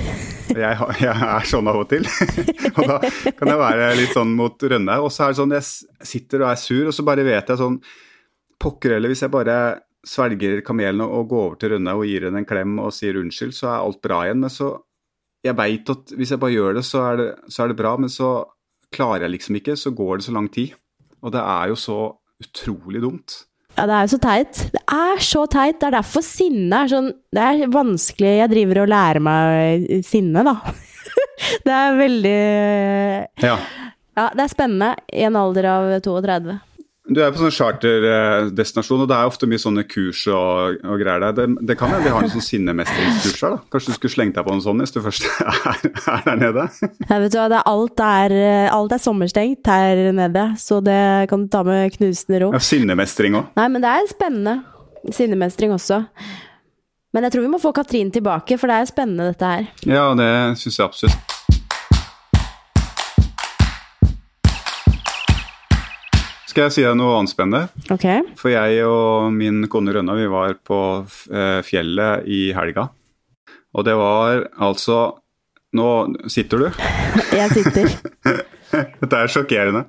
Jeg, 0.57 0.77
jeg 1.03 1.25
er 1.27 1.45
sånn 1.45 1.69
av 1.69 1.77
og 1.83 1.89
til. 1.91 2.07
og 2.77 2.87
da 2.89 2.97
kan 3.37 3.51
jeg 3.51 3.59
være 3.61 3.89
litt 3.99 4.15
sånn 4.15 4.33
mot 4.37 4.63
Rønne. 4.71 4.95
Og 5.05 5.11
så 5.13 5.27
er 5.27 5.33
det 5.33 5.39
sånn, 5.41 5.53
jeg 5.53 6.07
sitter 6.13 6.45
og 6.45 6.49
er 6.49 6.61
sur, 6.61 6.87
og 6.89 6.95
så 6.95 7.05
bare 7.05 7.25
vet 7.27 7.53
jeg 7.53 7.61
sånn 7.61 7.81
Pokker 8.57 8.95
heller, 8.95 9.11
hvis 9.13 9.21
jeg 9.21 9.29
bare 9.29 9.57
svelger 10.07 10.63
kamelen 10.65 11.03
og 11.05 11.27
går 11.29 11.43
over 11.43 11.57
til 11.61 11.75
Rønne 11.75 11.93
og 11.93 12.07
gir 12.09 12.25
henne 12.25 12.41
en 12.41 12.47
klem 12.49 12.79
og 12.81 12.89
sier 12.95 13.19
unnskyld, 13.19 13.53
så 13.53 13.69
er 13.69 13.83
alt 13.83 13.99
bra 14.01 14.23
igjen. 14.25 14.41
Men 14.41 14.53
så 14.53 14.73
Jeg 15.45 15.53
veit 15.55 15.89
at 15.93 16.11
hvis 16.17 16.31
jeg 16.33 16.41
bare 16.41 16.55
gjør 16.55 16.73
det, 16.79 16.81
så 16.83 17.01
det, 17.15 17.27
så 17.53 17.63
er 17.63 17.69
det 17.69 17.77
bra, 17.77 17.91
men 18.01 18.09
så 18.09 18.31
klarer 18.91 19.27
jeg 19.27 19.35
liksom 19.35 19.59
ikke, 19.59 19.75
så 19.77 19.91
går 19.93 20.17
det 20.17 20.25
så 20.25 20.33
lang 20.33 20.47
tid. 20.49 20.73
Og 21.21 21.31
det 21.31 21.43
er 21.43 21.69
jo 21.69 21.77
så 21.77 21.99
utrolig 22.43 23.01
dumt. 23.03 23.43
Ja, 23.77 23.85
det 23.85 23.93
er 23.93 24.05
jo 24.07 24.11
så 24.15 24.19
teit. 24.21 24.61
Det 24.73 24.81
er 24.89 25.19
så 25.21 25.43
teit. 25.53 25.77
Det 25.79 25.87
er 25.89 25.97
derfor 25.99 26.23
sinne 26.25 26.79
er 26.81 26.89
sånn 26.89 27.11
Det 27.33 27.43
er 27.43 27.69
vanskelig 27.69 28.31
Jeg 28.39 28.49
driver 28.49 28.79
og 28.83 28.89
lærer 28.89 29.21
meg 29.21 29.85
sinne, 30.07 30.41
da. 30.47 30.55
det 31.67 31.75
er 31.75 31.99
veldig 31.99 32.39
Ja. 33.45 33.57
Ja, 34.17 34.31
det 34.33 34.47
er 34.47 34.49
spennende 34.49 34.95
i 35.13 35.27
en 35.27 35.37
alder 35.37 35.67
av 35.69 35.91
32. 36.01 36.55
Du 37.07 37.21
er 37.23 37.31
på 37.31 37.39
sånn 37.39 37.53
charterdestinasjon, 37.55 39.05
og 39.05 39.07
det 39.07 39.15
er 39.15 39.29
ofte 39.29 39.47
mye 39.47 39.61
sånne 39.61 39.85
kurs 39.87 40.25
og, 40.27 40.79
og 40.83 40.99
greier 40.99 41.23
der. 41.23 41.35
Det, 41.37 41.45
det 41.69 41.77
kan 41.79 41.93
hende 41.93 42.03
de 42.03 42.11
har 42.11 42.25
en 42.25 42.33
sånn 42.33 42.43
sinnemestringskurs 42.43 43.43
her, 43.45 43.53
da. 43.55 43.59
Kanskje 43.71 43.93
du 43.93 43.95
skulle 43.95 44.15
slengt 44.15 44.35
deg 44.35 44.47
på 44.47 44.55
en 44.55 44.63
sånn 44.65 44.83
hvis 44.83 44.91
du 44.95 44.99
først 45.05 45.27
er, 45.31 45.87
er 45.87 46.25
der 46.25 46.41
nede? 46.41 46.65
Jeg 46.83 47.23
vet 47.23 47.35
du 47.35 47.39
hva, 47.39 47.61
alt, 47.71 48.03
er, 48.03 48.35
alt 48.75 48.97
er 48.97 49.03
sommerstengt 49.03 49.71
her 49.71 50.03
nede, 50.17 50.49
så 50.59 50.81
det 50.83 50.99
kan 51.31 51.45
du 51.45 51.51
ta 51.53 51.63
med 51.67 51.95
knusende 51.95 52.43
ro. 52.43 52.51
Ja, 52.57 52.63
Sinnemestring 52.67 53.39
òg. 53.39 53.55
Nei, 53.55 53.69
men 53.71 53.85
det 53.85 53.93
er 53.93 54.11
spennende. 54.11 54.57
Sinnemestring 55.07 55.71
også. 55.77 56.03
Men 57.15 57.23
jeg 57.23 57.37
tror 57.37 57.47
vi 57.47 57.55
må 57.55 57.63
få 57.63 57.71
Katrin 57.71 58.11
tilbake, 58.11 58.59
for 58.59 58.67
det 58.67 58.81
er 58.81 58.91
spennende 58.91 59.31
dette 59.31 59.55
her. 59.55 59.71
Ja, 59.87 60.09
det 60.17 60.29
syns 60.59 60.75
jeg 60.75 60.89
absolutt. 60.89 61.36
Skal 66.57 66.71
jeg 66.71 66.73
si 66.73 66.83
deg 66.87 66.95
noe 66.97 67.19
annet 67.19 67.29
spennende? 67.29 67.83
Okay. 67.93 68.23
For 68.33 68.49
jeg 68.49 68.79
og 68.89 69.27
min 69.29 69.67
kone 69.69 69.93
Rønna 69.93 70.15
vi 70.17 70.23
var 70.25 70.55
på 70.65 70.79
eh, 71.29 71.59
fjellet 71.61 72.25
i 72.33 72.39
helga. 72.57 72.87
Og 73.77 73.85
det 73.85 73.93
var 73.99 74.41
altså 74.65 74.95
Nå 75.77 75.85
sitter 76.25 76.63
du. 76.63 76.79
Jeg 77.37 77.51
sitter. 77.53 77.93
Dette 79.03 79.19
er 79.19 79.29
sjokkerende. 79.29 79.83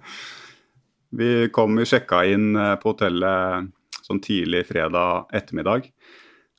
Vi 1.16 1.48
kom, 1.56 1.80
og 1.80 1.88
sjekka 1.88 2.20
inn 2.34 2.50
eh, 2.52 2.74
på 2.82 2.92
hotellet 2.92 3.72
sånn 4.02 4.20
tidlig 4.20 4.66
fredag 4.68 5.32
ettermiddag. 5.40 5.88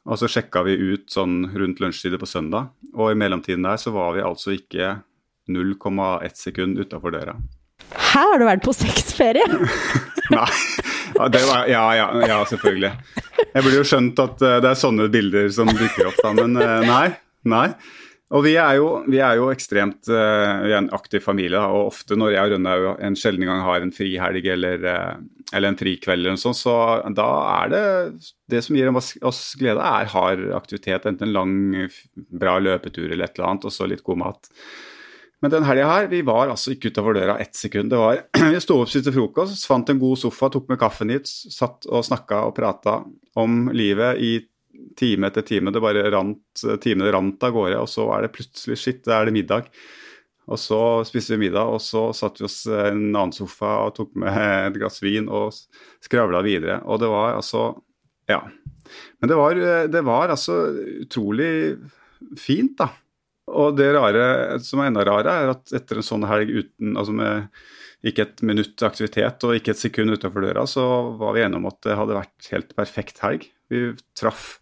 Og 0.10 0.18
så 0.18 0.32
sjekka 0.40 0.66
vi 0.66 0.74
ut 0.74 1.06
sånn 1.14 1.52
rundt 1.54 1.86
lunsjtider 1.86 2.18
på 2.18 2.32
søndag. 2.34 2.74
Og 2.96 3.14
i 3.14 3.22
mellomtiden 3.28 3.70
der 3.70 3.78
så 3.78 3.94
var 3.94 4.18
vi 4.18 4.26
altså 4.26 4.58
ikke 4.58 4.96
0,1 5.54 6.46
sekund 6.48 6.82
utafor 6.82 7.14
døra. 7.14 7.38
Her 7.96 8.34
har 8.34 8.42
du 8.42 8.46
vært 8.48 8.66
på 8.66 8.74
sexferie! 8.76 9.46
Nei. 10.34 10.50
Var, 11.20 11.68
ja, 11.68 11.86
ja, 11.98 12.10
ja, 12.28 12.38
selvfølgelig. 12.48 12.92
Jeg 13.40 13.64
burde 13.64 13.80
jo 13.80 13.88
skjønt 13.88 14.20
at 14.22 14.44
uh, 14.46 14.58
det 14.62 14.70
er 14.70 14.78
sånne 14.78 15.08
bilder 15.12 15.50
som 15.54 15.70
dukker 15.72 16.12
opp, 16.12 16.20
da, 16.22 16.34
men 16.38 16.60
uh, 16.60 16.84
nei. 16.86 17.08
Nei. 17.50 17.66
Og 18.30 18.44
vi 18.46 18.54
er 18.62 18.76
jo, 18.78 18.90
vi 19.10 19.18
er 19.26 19.40
jo 19.40 19.48
ekstremt 19.50 20.06
uh, 20.12 20.62
Vi 20.62 20.70
er 20.70 20.78
en 20.84 20.92
aktiv 20.94 21.24
familie, 21.26 21.60
og 21.60 21.90
ofte 21.96 22.18
når 22.20 22.36
jeg 22.36 22.46
og 22.46 22.54
Rønnaug 22.54 23.02
en 23.08 23.18
sjelden 23.18 23.48
gang 23.50 23.64
har 23.66 23.82
en 23.82 23.94
frihelg 23.96 24.52
eller, 24.54 24.86
eller 25.50 25.72
en 25.72 25.80
frikveld, 25.80 26.22
eller 26.22 26.38
noe 26.38 26.44
sånt, 26.44 26.60
så 26.62 26.76
da 27.18 27.30
er 27.56 27.74
det 27.74 27.84
Det 28.54 28.62
som 28.66 28.78
gir 28.78 28.94
oss 28.94 29.42
glede, 29.58 29.82
er 29.82 30.14
hard 30.14 30.46
aktivitet. 30.60 31.10
Enten 31.10 31.32
en 31.32 31.36
lang, 31.36 31.58
bra 32.14 32.60
løpetur 32.62 33.10
eller 33.10 33.26
et 33.26 33.40
eller 33.40 33.50
annet, 33.50 33.66
og 33.66 33.74
så 33.74 33.90
litt 33.90 34.06
god 34.06 34.22
mat. 34.28 34.54
Men 35.40 35.54
den 35.54 35.64
helga 35.64 35.88
her, 35.88 36.08
vi 36.12 36.20
var 36.28 36.52
altså 36.52 36.74
ikke 36.74 36.92
utafor 36.92 37.16
døra 37.16 37.38
ett 37.40 37.56
sekund. 37.56 37.92
Det 37.94 38.00
var, 38.00 38.24
Vi 38.54 38.60
sto 38.64 38.82
opp, 38.82 38.92
spiste 38.92 39.14
frokost, 39.16 39.68
fant 39.70 39.90
en 39.92 40.02
god 40.02 40.20
sofa, 40.20 40.50
tok 40.52 40.68
med 40.72 40.80
kaffen 40.82 41.14
hit, 41.14 41.30
satt 41.30 41.88
og 41.88 42.04
snakka 42.08 42.44
og 42.50 42.58
prata 42.58 43.00
om 43.40 43.70
livet 43.72 44.20
i 44.20 44.34
time 45.00 45.30
etter 45.30 45.46
time. 45.48 45.72
Det 45.72 45.84
bare 45.84 46.10
rant, 46.12 46.66
timene 46.84 47.12
rant 47.16 47.48
av 47.48 47.56
gårde, 47.56 47.80
og 47.80 47.90
så 47.92 48.10
er 48.16 48.26
det 48.26 48.34
plutselig 48.36 48.80
shit, 48.82 49.02
da 49.08 49.22
er 49.22 49.30
det 49.30 49.36
middag. 49.38 49.72
Og 50.50 50.58
så 50.58 50.80
spiste 51.06 51.36
vi 51.36 51.46
middag, 51.46 51.70
og 51.70 51.82
så 51.84 52.08
satte 52.18 52.42
vi 52.42 52.48
oss 52.50 52.64
i 52.68 52.76
en 52.90 53.04
annen 53.12 53.36
sofa 53.36 53.76
og 53.86 53.94
tok 54.00 54.16
med 54.20 54.40
et 54.72 54.80
glass 54.82 55.00
vin 55.06 55.30
og 55.30 55.54
skravla 56.04 56.42
videre. 56.46 56.82
Og 56.90 57.02
det 57.04 57.12
var 57.12 57.38
altså 57.40 57.72
Ja. 58.30 58.44
Men 59.22 59.30
det 59.30 59.36
var, 59.38 59.60
det 59.94 60.02
var 60.02 60.32
altså 60.34 60.56
utrolig 61.04 61.78
fint, 62.38 62.74
da. 62.80 62.90
Og 63.50 63.76
det 63.78 63.90
rare, 63.96 64.60
som 64.64 64.82
er 64.82 64.92
enda 64.92 65.04
rarere, 65.08 65.36
er 65.44 65.54
at 65.56 65.76
etter 65.76 66.00
en 66.00 66.06
sånn 66.06 66.28
helg 66.30 66.52
uten 66.54 66.98
altså 67.00 67.16
med 67.16 67.50
ikke 68.06 68.24
et 68.24 68.42
minutt 68.48 68.80
aktivitet 68.86 69.44
og 69.44 69.58
ikke 69.58 69.74
et 69.74 69.82
sekund 69.82 70.14
utenfor 70.16 70.46
døra, 70.46 70.64
så 70.70 70.84
var 71.20 71.36
vi 71.36 71.44
enige 71.44 71.60
om 71.60 71.68
at 71.68 71.80
det 71.84 71.98
hadde 72.00 72.16
vært 72.16 72.52
helt 72.54 72.76
perfekt 72.78 73.20
helg. 73.26 73.48
Vi 73.72 73.90
traff 74.18 74.54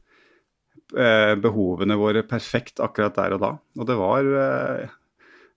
eh, 0.97 1.35
behovene 1.37 1.99
våre 1.99 2.25
perfekt 2.27 2.81
akkurat 2.83 3.17
der 3.17 3.37
og 3.37 3.43
da. 3.43 3.51
Og 3.77 3.89
det 3.89 3.97
var, 3.99 4.31
eh, 4.41 4.89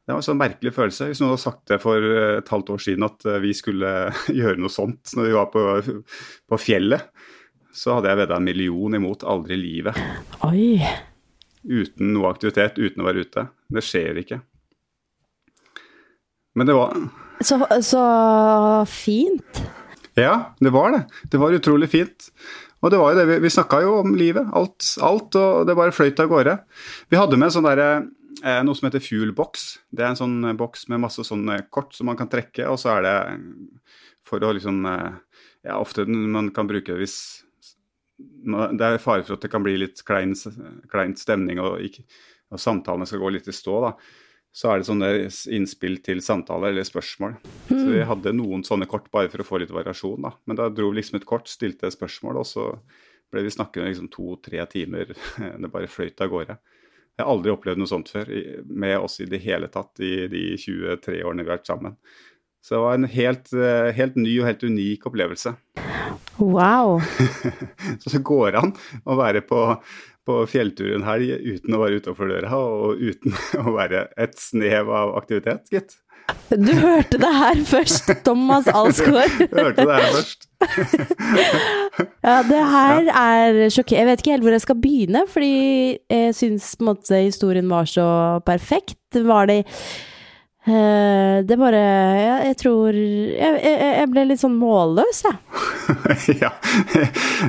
det 0.05 0.13
var 0.13 0.21
en 0.21 0.29
sånn 0.29 0.43
merkelig 0.43 0.75
følelse. 0.77 1.09
Hvis 1.09 1.25
noen 1.25 1.33
hadde 1.33 1.47
sagt 1.47 1.65
det 1.73 1.81
for 1.81 2.05
eh, 2.05 2.39
et 2.43 2.53
halvt 2.53 2.75
år 2.77 2.85
siden 2.85 3.09
at 3.09 3.29
eh, 3.29 3.43
vi 3.47 3.57
skulle 3.57 3.95
gjøre 4.43 4.61
noe 4.61 4.73
sånt 4.73 5.17
når 5.17 5.31
vi 5.31 5.37
var 5.39 5.53
på, 5.55 5.67
på 6.53 6.61
fjellet, 6.61 7.09
så 7.73 7.97
hadde 7.97 8.11
jeg 8.13 8.25
vedda 8.25 8.37
en 8.37 8.51
million 8.51 9.01
imot. 9.01 9.25
Aldri 9.25 9.57
i 9.57 9.63
livet. 9.63 10.05
Oi 10.45 10.67
uten 11.67 12.15
noe 12.15 12.31
aktivitet, 12.31 12.79
uten 12.81 13.03
å 13.03 13.09
være 13.09 13.27
ute. 13.27 13.47
Det 13.71 13.83
skjer 13.85 14.21
ikke. 14.23 14.41
Men 16.57 16.67
det 16.67 16.75
var 16.77 16.97
Så, 17.45 17.57
så 17.87 18.01
fint. 18.91 19.61
Ja, 20.19 20.53
det 20.61 20.73
var 20.75 20.93
det. 20.93 21.05
Det 21.31 21.41
var 21.41 21.55
utrolig 21.57 21.89
fint. 21.93 22.31
Og 22.81 22.91
det 22.93 22.99
var 23.01 23.13
jo 23.13 23.21
det, 23.21 23.27
vi, 23.29 23.37
vi 23.45 23.53
snakka 23.53 23.83
jo 23.85 23.99
om 24.01 24.15
livet, 24.17 24.49
alt, 24.57 24.85
alt, 25.05 25.37
og 25.37 25.67
det 25.69 25.77
bare 25.77 25.93
fløyt 25.95 26.21
av 26.23 26.31
gårde. 26.33 26.57
Vi 27.13 27.19
hadde 27.21 27.39
med 27.41 27.53
sånn 27.53 27.69
der, 27.69 27.83
eh, 28.41 28.61
noe 28.65 28.77
som 28.77 28.89
heter 28.89 29.05
fuel-box. 29.05 29.67
Det 29.93 30.05
er 30.05 30.15
en 30.15 30.21
sånn 30.21 30.39
boks 30.59 30.87
med 30.89 31.03
masse 31.05 31.25
sånne 31.29 31.59
kort 31.73 31.93
som 31.97 32.09
man 32.09 32.17
kan 32.17 32.31
trekke, 32.33 32.65
og 32.73 32.81
så 32.81 32.95
er 32.97 33.05
det 33.05 33.17
for 34.25 34.41
å 34.45 34.55
liksom 34.57 34.85
eh, 34.89 35.11
Ja, 35.61 35.75
ofte 35.77 36.07
man 36.09 36.47
kan 36.57 36.65
bruke 36.65 36.95
det 36.95 37.03
hvis 37.03 37.19
det 38.41 38.87
er 38.87 39.03
fare 39.03 39.25
for 39.25 39.37
at 39.37 39.45
det 39.45 39.51
kan 39.53 39.65
bli 39.65 39.77
litt 39.81 40.03
klein, 40.07 40.35
kleint 40.91 41.21
stemning 41.21 41.61
og, 41.63 41.81
ikke, 41.85 42.07
og, 42.51 42.61
samtalene 42.63 43.09
skal 43.09 43.23
gå 43.23 43.33
litt 43.35 43.49
i 43.51 43.55
stå. 43.55 43.77
da. 43.85 43.93
Så 44.51 44.71
er 44.71 44.81
det 44.81 44.89
sånne 44.89 45.11
innspill 45.55 46.01
til 46.03 46.23
samtaler 46.25 46.73
eller 46.73 46.87
spørsmål. 46.87 47.37
Mm. 47.69 47.77
Så 47.77 47.85
vi 47.85 48.03
hadde 48.09 48.35
noen 48.35 48.65
sånne 48.67 48.89
kort 48.91 49.07
bare 49.15 49.31
for 49.31 49.45
å 49.45 49.47
få 49.47 49.61
litt 49.63 49.75
variasjon. 49.75 50.27
da. 50.27 50.35
Men 50.51 50.59
da 50.59 50.71
dro 50.75 50.91
vi 50.91 50.99
liksom 50.99 51.21
et 51.21 51.29
kort, 51.29 51.51
stilte 51.51 51.87
et 51.87 51.95
spørsmål, 51.95 52.41
og 52.43 52.49
så 52.49 52.67
ble 53.31 53.45
vi 53.47 53.55
snakkende 53.55 53.93
liksom 53.93 54.11
to-tre 54.11 54.65
timer. 54.73 55.15
Det 55.63 55.71
bare 55.71 55.91
fløyt 55.91 56.21
av 56.25 56.33
gårde. 56.33 56.59
Jeg 57.21 57.27
har 57.27 57.31
aldri 57.35 57.53
opplevd 57.53 57.83
noe 57.83 57.91
sånt 57.91 58.09
før 58.09 58.31
med 58.65 58.97
oss 58.97 59.19
i 59.21 59.29
det 59.29 59.43
hele 59.45 59.69
tatt 59.69 60.01
i 60.01 60.25
de 60.33 60.45
23 60.57 61.21
årene 61.21 61.45
vi 61.45 61.51
har 61.51 61.59
vært 61.59 61.69
sammen. 61.69 61.99
Så 62.65 62.75
det 62.75 62.81
var 62.81 62.97
en 62.97 63.09
helt, 63.13 63.53
eh, 63.53 63.93
helt 63.97 64.17
ny 64.17 64.41
og 64.41 64.49
helt 64.49 64.65
unik 64.65 65.07
opplevelse. 65.09 65.55
Wow. 66.41 67.01
så 68.01 68.13
det 68.15 68.23
går 68.25 68.57
an 68.61 68.75
å 69.05 69.17
være 69.21 69.43
på, 69.47 69.65
på 70.27 70.43
fjelltur 70.51 70.95
en 70.97 71.07
helg 71.07 71.35
uten 71.37 71.77
å 71.77 71.83
være 71.83 72.01
utafor 72.01 72.33
døra 72.33 72.61
og 72.61 73.01
uten 73.01 73.37
å 73.65 73.75
være 73.77 74.07
et 74.21 74.39
snev 74.41 74.93
av 74.93 75.17
aktivitet, 75.21 75.69
gitt. 75.73 75.99
Du 76.51 76.71
hørte 76.79 77.19
det 77.19 77.31
her 77.35 77.63
først, 77.73 78.11
Thomas 78.27 78.69
Alsgaard. 78.71 79.33
du 79.51 79.57
hørte 79.59 79.87
det 79.87 79.97
her 79.97 80.13
først. 80.15 80.47
ja, 82.23 82.37
det 82.47 82.61
her 82.75 83.11
er 83.11 83.59
sjokkerende. 83.73 83.99
Jeg 83.99 84.09
vet 84.11 84.23
ikke 84.23 84.37
helt 84.37 84.47
hvor 84.47 84.55
jeg 84.57 84.65
skal 84.67 84.79
begynne, 84.85 85.25
fordi 85.31 85.57
jeg 86.11 86.37
syns 86.39 86.71
på 86.77 86.87
en 86.87 86.93
måte 86.93 87.25
historien 87.25 87.71
var 87.71 87.91
så 87.91 88.07
perfekt. 88.47 88.97
Var 89.15 89.51
det 89.51 89.65
Uh, 90.69 91.41
det 91.49 91.57
bare 91.57 91.79
Jeg, 91.81 92.41
jeg 92.47 92.57
tror 92.61 92.93
jeg, 92.93 93.61
jeg, 93.65 94.09
ble 94.13 94.27
litt 94.29 94.43
sånn 94.43 94.59
målløs, 94.61 95.23
jeg. 95.25 95.39
ja. 96.43 96.51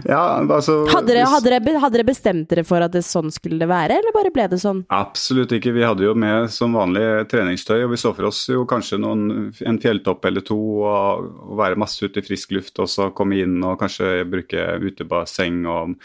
ja, 0.06 0.22
altså 0.42 0.78
hadde 0.92 1.12
dere, 1.12 1.28
hadde, 1.30 1.50
dere, 1.50 1.80
hadde 1.82 1.98
dere, 1.98 2.08
bestemt 2.08 2.50
dere 2.52 2.64
for 2.68 2.84
at 2.84 2.94
det 2.96 3.04
sånn 3.06 3.32
skulle 3.34 3.60
det 3.62 3.70
være, 3.72 4.00
eller 4.02 4.16
bare 4.16 4.34
ble 4.34 4.48
det 4.52 4.62
sånn? 4.62 4.84
Absolutt 4.94 5.54
ikke. 5.58 5.74
Vi 5.76 5.86
hadde 5.86 6.06
jo 6.06 6.16
med 6.18 6.50
som 6.54 6.76
vanlig 6.78 7.06
treningstøy, 7.32 7.80
og 7.86 7.94
vi 7.94 8.02
så 8.02 8.14
for 8.18 8.30
oss 8.32 8.44
jo 8.52 8.66
kanskje 8.70 9.02
noen, 9.02 9.50
en 9.68 9.82
fjelltopp 9.82 10.30
eller 10.30 10.46
to, 10.48 10.60
og, 10.82 11.26
og 11.52 11.58
være 11.62 11.80
masse 11.82 12.04
ute 12.06 12.22
i 12.22 12.28
frisk 12.28 12.56
luft, 12.58 12.78
og 12.82 12.90
så 12.92 13.12
komme 13.16 13.42
inn 13.42 13.60
og 13.64 13.80
kanskje 13.82 14.22
bruke 14.30 14.68
utebasseng 14.82 15.66
og 15.70 15.98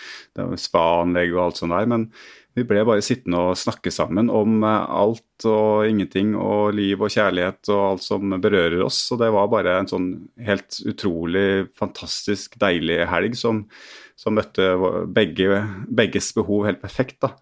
spa-anlegg 0.60 1.36
og 1.36 1.46
alt 1.46 1.62
sånt 1.62 1.76
der. 1.76 1.88
men 1.94 2.10
vi 2.56 2.64
ble 2.64 2.80
bare 2.88 3.04
sittende 3.04 3.40
og 3.50 3.58
snakke 3.60 3.92
sammen 3.92 4.30
om 4.32 4.62
eh, 4.64 4.92
alt 4.96 5.44
og 5.48 5.84
ingenting 5.90 6.32
og 6.40 6.72
liv 6.76 7.02
og 7.04 7.12
kjærlighet 7.12 7.68
og 7.74 7.82
alt 7.90 8.04
som 8.06 8.32
berører 8.40 8.80
oss. 8.86 9.02
Og 9.12 9.20
det 9.20 9.28
var 9.34 9.50
bare 9.52 9.74
en 9.82 9.90
sånn 9.90 10.06
helt 10.46 10.78
utrolig 10.88 11.66
fantastisk 11.76 12.56
deilig 12.62 13.02
helg 13.10 13.36
som, 13.36 13.66
som 14.16 14.38
møtte 14.38 14.70
begge, 15.12 15.60
begges 16.00 16.30
behov 16.36 16.64
helt 16.70 16.80
perfekt. 16.80 17.18
da. 17.26 17.34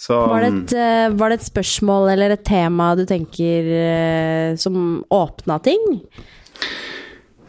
Så, 0.00 0.16
var, 0.16 0.46
det 0.46 0.54
et, 0.54 0.74
eh, 0.80 1.10
var, 1.20 1.28
det 1.28 1.42
et, 1.42 1.48
spørsmål 1.50 2.14
eller 2.14 2.32
et 2.32 2.46
tema 2.48 2.94
du 2.96 3.04
tenker 3.04 3.68
eh, 3.76 4.56
som 4.56 5.02
åpna 5.12 5.60
ting? 5.60 5.84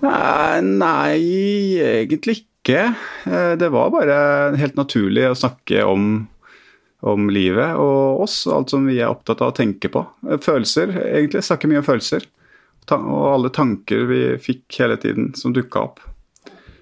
Nei, 0.02 1.22
egentlig 1.80 2.42
ikke. 2.42 2.84
Det 3.62 3.70
var 3.72 3.94
bare 3.94 4.18
helt 4.60 4.76
naturlig 4.76 5.30
å 5.30 5.38
snakke 5.38 5.86
om 5.88 6.12
om 7.02 7.30
livet 7.34 7.76
og 7.82 8.22
oss, 8.26 8.44
og 8.48 8.56
alt 8.60 8.76
som 8.76 8.86
vi 8.90 9.00
er 9.00 9.10
opptatt 9.10 9.42
av 9.42 9.54
å 9.54 9.58
tenke 9.58 9.90
på. 9.92 10.04
Følelser, 10.44 10.94
egentlig. 11.02 11.44
Snakker 11.46 11.72
mye 11.72 11.82
om 11.82 11.88
følelser. 11.88 12.28
og 12.92 13.28
alle 13.32 13.50
tanker 13.50 14.06
vi 14.10 14.22
fikk 14.42 14.80
hele 14.82 14.98
tiden 14.98 15.34
som 15.36 15.54
dukka 15.54 15.80
opp. 15.80 16.02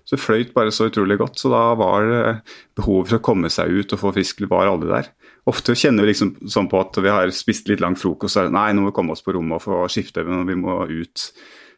Så 0.03 0.17
det 0.17 0.23
fløyt 0.23 0.53
bare 0.55 0.71
så 0.73 0.87
utrolig 0.89 1.19
godt. 1.21 1.37
Så 1.37 1.51
da 1.53 1.75
var 1.77 2.41
behovet 2.75 3.11
for 3.11 3.19
å 3.19 3.25
komme 3.29 3.49
seg 3.53 3.69
ut 3.69 3.93
og 3.93 4.01
få 4.01 4.13
fisk 4.15 4.41
var 4.49 4.67
aldri 4.67 4.89
der. 4.89 5.11
Ofte 5.49 5.75
kjenner 5.77 6.03
vi 6.03 6.11
liksom 6.11 6.33
sånn 6.49 6.67
på 6.69 6.81
at 6.81 6.97
vi 7.01 7.11
har 7.13 7.31
spist 7.33 7.69
litt 7.69 7.81
lang 7.83 7.95
frokost, 7.97 8.37
og 8.41 8.53
nei, 8.53 8.71
nå 8.73 8.83
må 8.83 8.91
vi 8.91 8.97
komme 8.99 9.15
oss 9.15 9.23
på 9.25 9.33
rommet 9.37 9.57
og 9.57 9.63
få 9.63 9.79
skifte, 9.91 10.25
vi 10.25 10.57
må 10.59 10.83
ut. 10.89 11.29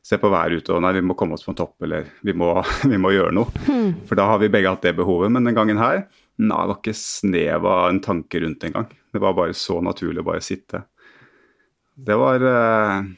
Se 0.02 0.18
på 0.18 0.32
været 0.34 0.64
ute, 0.64 0.74
og 0.74 0.82
nei, 0.82 0.96
vi 0.98 1.04
må 1.06 1.14
komme 1.14 1.36
oss 1.38 1.44
på 1.46 1.52
en 1.54 1.60
topp, 1.60 1.76
eller 1.86 2.08
vi 2.26 2.34
må, 2.34 2.56
vi 2.92 2.98
må 2.98 3.12
gjøre 3.14 3.36
noe. 3.38 3.52
Mm. 3.68 4.08
For 4.10 4.18
da 4.18 4.26
har 4.32 4.42
vi 4.42 4.50
begge 4.50 4.72
hatt 4.74 4.88
det 4.88 4.96
behovet. 4.98 5.30
Men 5.30 5.46
den 5.46 5.54
gangen 5.54 5.78
her, 5.78 6.08
nei, 6.42 6.62
det 6.64 6.74
var 6.74 6.80
ikke 6.80 6.98
snev 6.98 7.68
av 7.70 7.88
en 7.90 8.02
tanke 8.04 8.42
rundt 8.44 8.66
engang. 8.68 8.90
Det 9.12 9.22
var 9.22 9.36
bare 9.38 9.56
så 9.58 9.80
naturlig 9.84 10.24
å 10.24 10.30
bare 10.32 10.44
sitte. 10.44 10.86
Det 12.02 12.18
var 12.18 12.46
eh, 12.50 13.10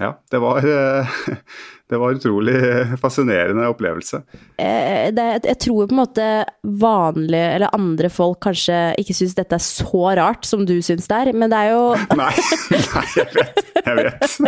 Ja, 0.00 0.14
det 0.32 0.38
var 0.40 0.64
det 1.90 1.98
var 1.98 2.10
en 2.10 2.16
utrolig 2.16 2.54
fascinerende 3.00 3.66
opplevelse. 3.68 4.22
Eh, 4.56 5.10
det, 5.12 5.26
jeg 5.44 5.58
tror 5.60 5.88
på 5.90 5.94
en 5.94 6.00
måte 6.00 6.26
vanlige, 6.62 7.48
eller 7.56 7.74
andre 7.76 8.08
folk 8.10 8.38
kanskje 8.46 8.78
ikke 9.02 9.16
syns 9.18 9.34
dette 9.36 9.58
er 9.58 9.64
så 9.64 10.04
rart 10.16 10.46
som 10.48 10.62
du 10.68 10.76
syns 10.86 11.10
det 11.10 11.18
er, 11.18 11.32
men 11.34 11.52
det 11.52 11.58
er 11.58 11.74
jo 11.74 11.82
Nei, 12.20 12.30
nei 12.70 13.04
jeg 13.16 13.26
vet. 13.34 13.60
Jeg 13.80 13.96
vet. 13.98 14.38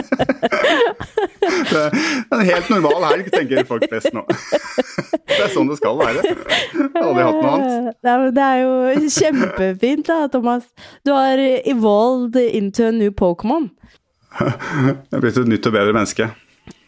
Det 1.72 1.82
er 1.82 2.38
en 2.38 2.46
helt 2.46 2.70
normal 2.72 3.08
helg, 3.10 3.30
tenker 3.34 3.68
folk 3.68 3.88
flest 3.90 4.14
nå. 4.16 4.24
Det 5.32 5.40
er 5.42 5.52
sånn 5.52 5.68
det 5.68 5.80
skal 5.80 5.98
være. 5.98 6.22
Jeg 6.22 6.88
har 6.94 7.08
aldri 7.08 7.26
hatt 7.26 7.42
noe 7.42 7.52
annet. 7.58 8.00
Det 8.38 8.46
er 8.46 8.62
jo 8.62 9.12
kjempefint 9.18 10.08
da, 10.08 10.18
Thomas. 10.32 10.68
Du 11.04 11.12
har 11.16 11.40
evolved 11.42 12.38
into 12.38 12.86
a 12.86 12.94
new 12.94 13.10
Pokémon. 13.12 13.70
Jeg 14.40 14.96
er 15.12 15.22
blitt 15.22 15.38
et 15.40 15.48
nytt 15.50 15.66
og 15.68 15.74
bedre 15.74 15.94
menneske. 15.96 16.28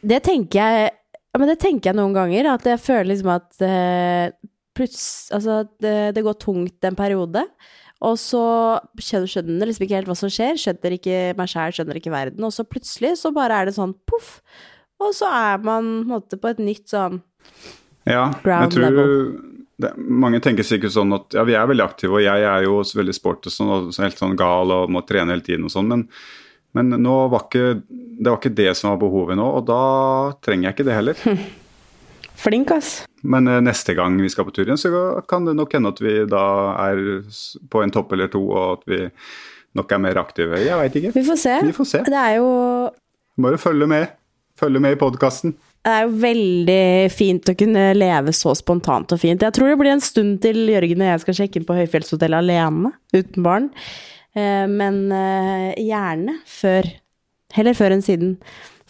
Det 0.05 0.21
tenker 0.25 0.61
jeg 0.61 0.93
men 1.35 1.51
det 1.51 1.59
tenker 1.63 1.91
jeg 1.91 1.99
noen 1.99 2.15
ganger, 2.15 2.47
at 2.53 2.67
jeg 2.69 2.83
føler 2.83 3.11
liksom 3.11 3.33
at 3.35 3.65
uh, 3.65 4.51
Altså, 4.75 5.61
det, 5.79 6.17
det, 6.17 6.23
går 6.27 6.35
tungt 6.43 6.83
en 6.83 6.97
periode, 6.99 7.45
og 8.03 8.17
så 8.19 8.41
skjønner, 8.99 9.31
skjønner 9.31 9.71
liksom 9.71 9.85
ikke 9.87 9.99
helt 10.01 10.09
hva 10.11 10.17
som 10.19 10.33
skjer, 10.35 10.59
skjønner 10.59 10.97
ikke 10.97 11.19
meg 11.39 11.53
sjæl, 11.53 11.77
skjønner 11.77 12.01
ikke 12.01 12.11
verden, 12.11 12.43
og 12.43 12.51
så 12.57 12.65
plutselig 12.67 13.13
så 13.21 13.31
bare 13.37 13.61
er 13.61 13.71
det 13.71 13.77
sånn 13.77 13.95
poff, 14.11 14.41
og 14.99 15.15
så 15.15 15.31
er 15.31 15.63
man 15.63 15.93
måte 16.11 16.41
på 16.43 16.51
et 16.51 16.65
nytt 16.67 16.91
sånn 16.91 17.21
ja, 18.03 18.33
ground 18.43 18.67
jeg 18.67 18.75
tror 18.75 18.85
level. 18.89 19.15
Det, 19.79 19.93
mange 19.95 20.43
tenker 20.43 20.67
sikkert 20.67 20.97
sånn 20.97 21.15
at 21.15 21.39
ja, 21.39 21.47
vi 21.47 21.55
er 21.55 21.71
veldig 21.71 21.87
aktive, 21.87 22.19
og 22.19 22.27
jeg 22.27 22.51
er 22.51 22.67
jo 22.67 22.81
veldig 22.99 23.15
sport 23.15 23.47
og 23.47 23.55
sånn, 23.55 23.71
og 23.79 23.95
helt 23.95 24.25
sånn 24.25 24.35
gal 24.43 24.75
og 24.75 24.91
må 24.91 25.07
trene 25.07 25.37
hele 25.37 25.47
tiden 25.47 25.71
og 25.71 25.77
sånn, 25.77 25.95
men 25.95 26.09
men 26.75 26.95
var 27.05 27.45
ikke, 27.45 27.81
det 27.89 28.29
var 28.29 28.41
ikke 28.41 28.57
det 28.59 28.73
som 28.79 28.93
var 28.93 29.03
behovet 29.03 29.39
nå, 29.39 29.47
og 29.59 29.67
da 29.69 29.83
trenger 30.45 30.69
jeg 30.69 30.77
ikke 30.77 30.89
det 30.89 30.99
heller. 30.99 31.23
Flink, 32.45 32.73
ass. 32.75 33.05
Men 33.23 33.49
eh, 33.49 33.63
neste 33.65 33.95
gang 33.97 34.17
vi 34.21 34.31
skal 34.33 34.47
på 34.49 34.55
tur 34.55 34.67
igjen, 34.67 34.81
så 34.81 35.05
kan 35.31 35.47
det 35.47 35.57
nok 35.57 35.73
hende 35.77 35.95
at 35.95 36.03
vi 36.03 36.17
da 36.29 36.47
er 36.91 37.03
på 37.71 37.85
en 37.85 37.95
topp 37.95 38.13
eller 38.17 38.33
to, 38.33 38.43
og 38.51 38.81
at 38.81 38.89
vi 38.91 39.01
nok 39.79 39.95
er 39.95 40.03
mer 40.03 40.21
aktive. 40.21 40.59
Jeg 40.63 40.79
veit 40.79 40.99
ikke. 40.99 41.15
Vi 41.15 41.25
får 41.27 41.41
se. 41.41 41.55
Vi 41.67 41.77
får 41.77 41.91
se. 41.91 42.03
Det 42.07 42.21
er 42.21 42.39
jo 42.41 42.51
Bare 43.43 43.59
følge 43.59 43.87
med. 43.91 44.13
Følge 44.59 44.79
med 44.79 44.95
i 44.95 44.99
podkasten. 45.01 45.57
Det 45.85 45.93
er 45.93 46.05
jo 46.07 46.13
veldig 46.23 46.85
fint 47.13 47.51
å 47.51 47.57
kunne 47.59 47.89
leve 47.97 48.33
så 48.33 48.55
spontant 48.57 49.11
og 49.13 49.21
fint. 49.21 49.43
Jeg 49.43 49.57
tror 49.57 49.73
det 49.73 49.79
blir 49.81 49.93
en 49.93 50.05
stund 50.05 50.39
til 50.45 50.63
Jørgen 50.71 51.03
og 51.03 51.11
jeg 51.11 51.23
skal 51.25 51.37
sjekke 51.41 51.61
inn 51.61 51.67
på 51.69 51.77
høyfjellshotellet 51.77 52.41
alene, 52.41 52.93
uten 53.13 53.45
barn. 53.45 53.67
Eh, 54.35 54.67
men 54.71 55.07
eh, 55.15 55.73
gjerne 55.85 56.39
før. 56.49 56.89
Heller 57.55 57.77
før 57.79 57.95
enn 57.97 58.05
siden. 58.05 58.37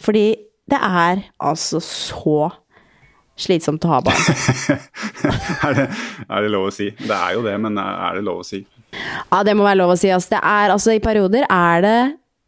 Fordi 0.00 0.26
det 0.70 0.80
er 0.80 1.26
altså 1.44 1.80
så 1.85 2.50
slitsomt 3.37 3.85
å 3.85 3.92
ha 3.92 4.00
barn. 4.04 4.20
er, 5.66 5.76
det, 5.76 5.87
er, 6.28 6.38
det, 6.38 6.50
lov 6.52 6.68
å 6.70 6.74
si? 6.74 6.88
Det 6.96 7.14
er 7.14 7.37
jo 7.37 7.44
det, 7.44 7.54
men 7.61 7.78
er 7.83 8.18
det 8.18 8.24
lov 8.24 8.44
å 8.44 8.46
si? 8.46 8.62
Ja, 8.94 9.42
det 9.46 9.57
må 9.59 9.66
være 9.66 9.80
lov 9.83 9.94
å 9.94 9.98
si. 9.98 10.11
Altså, 10.14 10.37
det 10.37 10.42
er, 10.42 10.74
altså, 10.74 10.94
I 10.94 11.02
perioder 11.04 11.46
er 11.50 11.85
det 11.85 11.98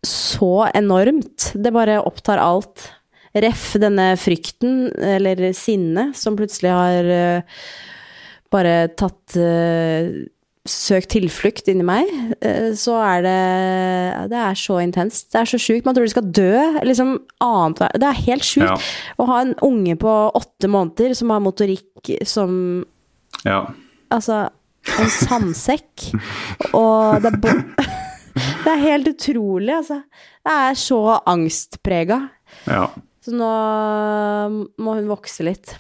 så 0.07 0.69
enormt. 0.71 1.51
Det 1.55 1.75
bare 1.75 1.99
opptar 2.07 2.41
alt. 2.43 2.91
Ref 3.37 3.75
denne 3.83 4.15
frykten, 4.17 4.87
eller 4.97 5.51
sinnet, 5.57 6.15
som 6.17 6.39
plutselig 6.39 6.73
har 6.73 7.11
uh, 7.11 7.67
bare 8.55 8.77
tatt 8.97 9.37
uh, 9.37 10.07
søkt 10.71 11.11
tilflukt 11.15 11.69
inni 11.71 11.85
meg, 11.87 12.11
eh, 12.41 12.73
så 12.79 12.97
er 13.03 13.25
det 13.27 14.31
Det 14.33 14.41
er 14.43 14.59
så 14.59 14.79
intenst. 14.83 15.31
Det 15.33 15.41
er 15.41 15.51
så 15.51 15.61
sjukt. 15.61 15.87
Man 15.87 15.95
tror 15.97 16.07
de 16.07 16.15
skal 16.15 16.31
dø. 16.31 16.83
Liksom 16.87 17.17
annet 17.43 17.85
Det 17.95 18.09
er 18.09 18.23
helt 18.27 18.47
sjukt. 18.47 18.69
Ja. 18.69 18.77
Å 19.19 19.29
ha 19.31 19.41
en 19.45 19.55
unge 19.63 19.97
på 20.01 20.15
åtte 20.35 20.71
måneder 20.71 21.15
som 21.17 21.31
har 21.31 21.41
motorikk 21.45 22.13
som 22.27 22.85
Ja. 23.45 23.67
Altså, 24.11 24.49
en 24.99 25.11
sandsekk. 25.11 26.11
Og 26.79 27.23
det 27.23 27.33
er 27.33 27.65
Det 28.67 28.69
er 28.69 28.83
helt 28.83 29.09
utrolig, 29.09 29.73
altså. 29.73 30.03
Det 30.45 30.53
er 30.53 30.75
så 30.79 31.01
angstprega. 31.25 32.19
Ja. 32.69 32.91
Så 33.25 33.33
nå 33.35 33.49
må 34.79 34.97
hun 34.99 35.09
vokse 35.09 35.47
litt. 35.47 35.73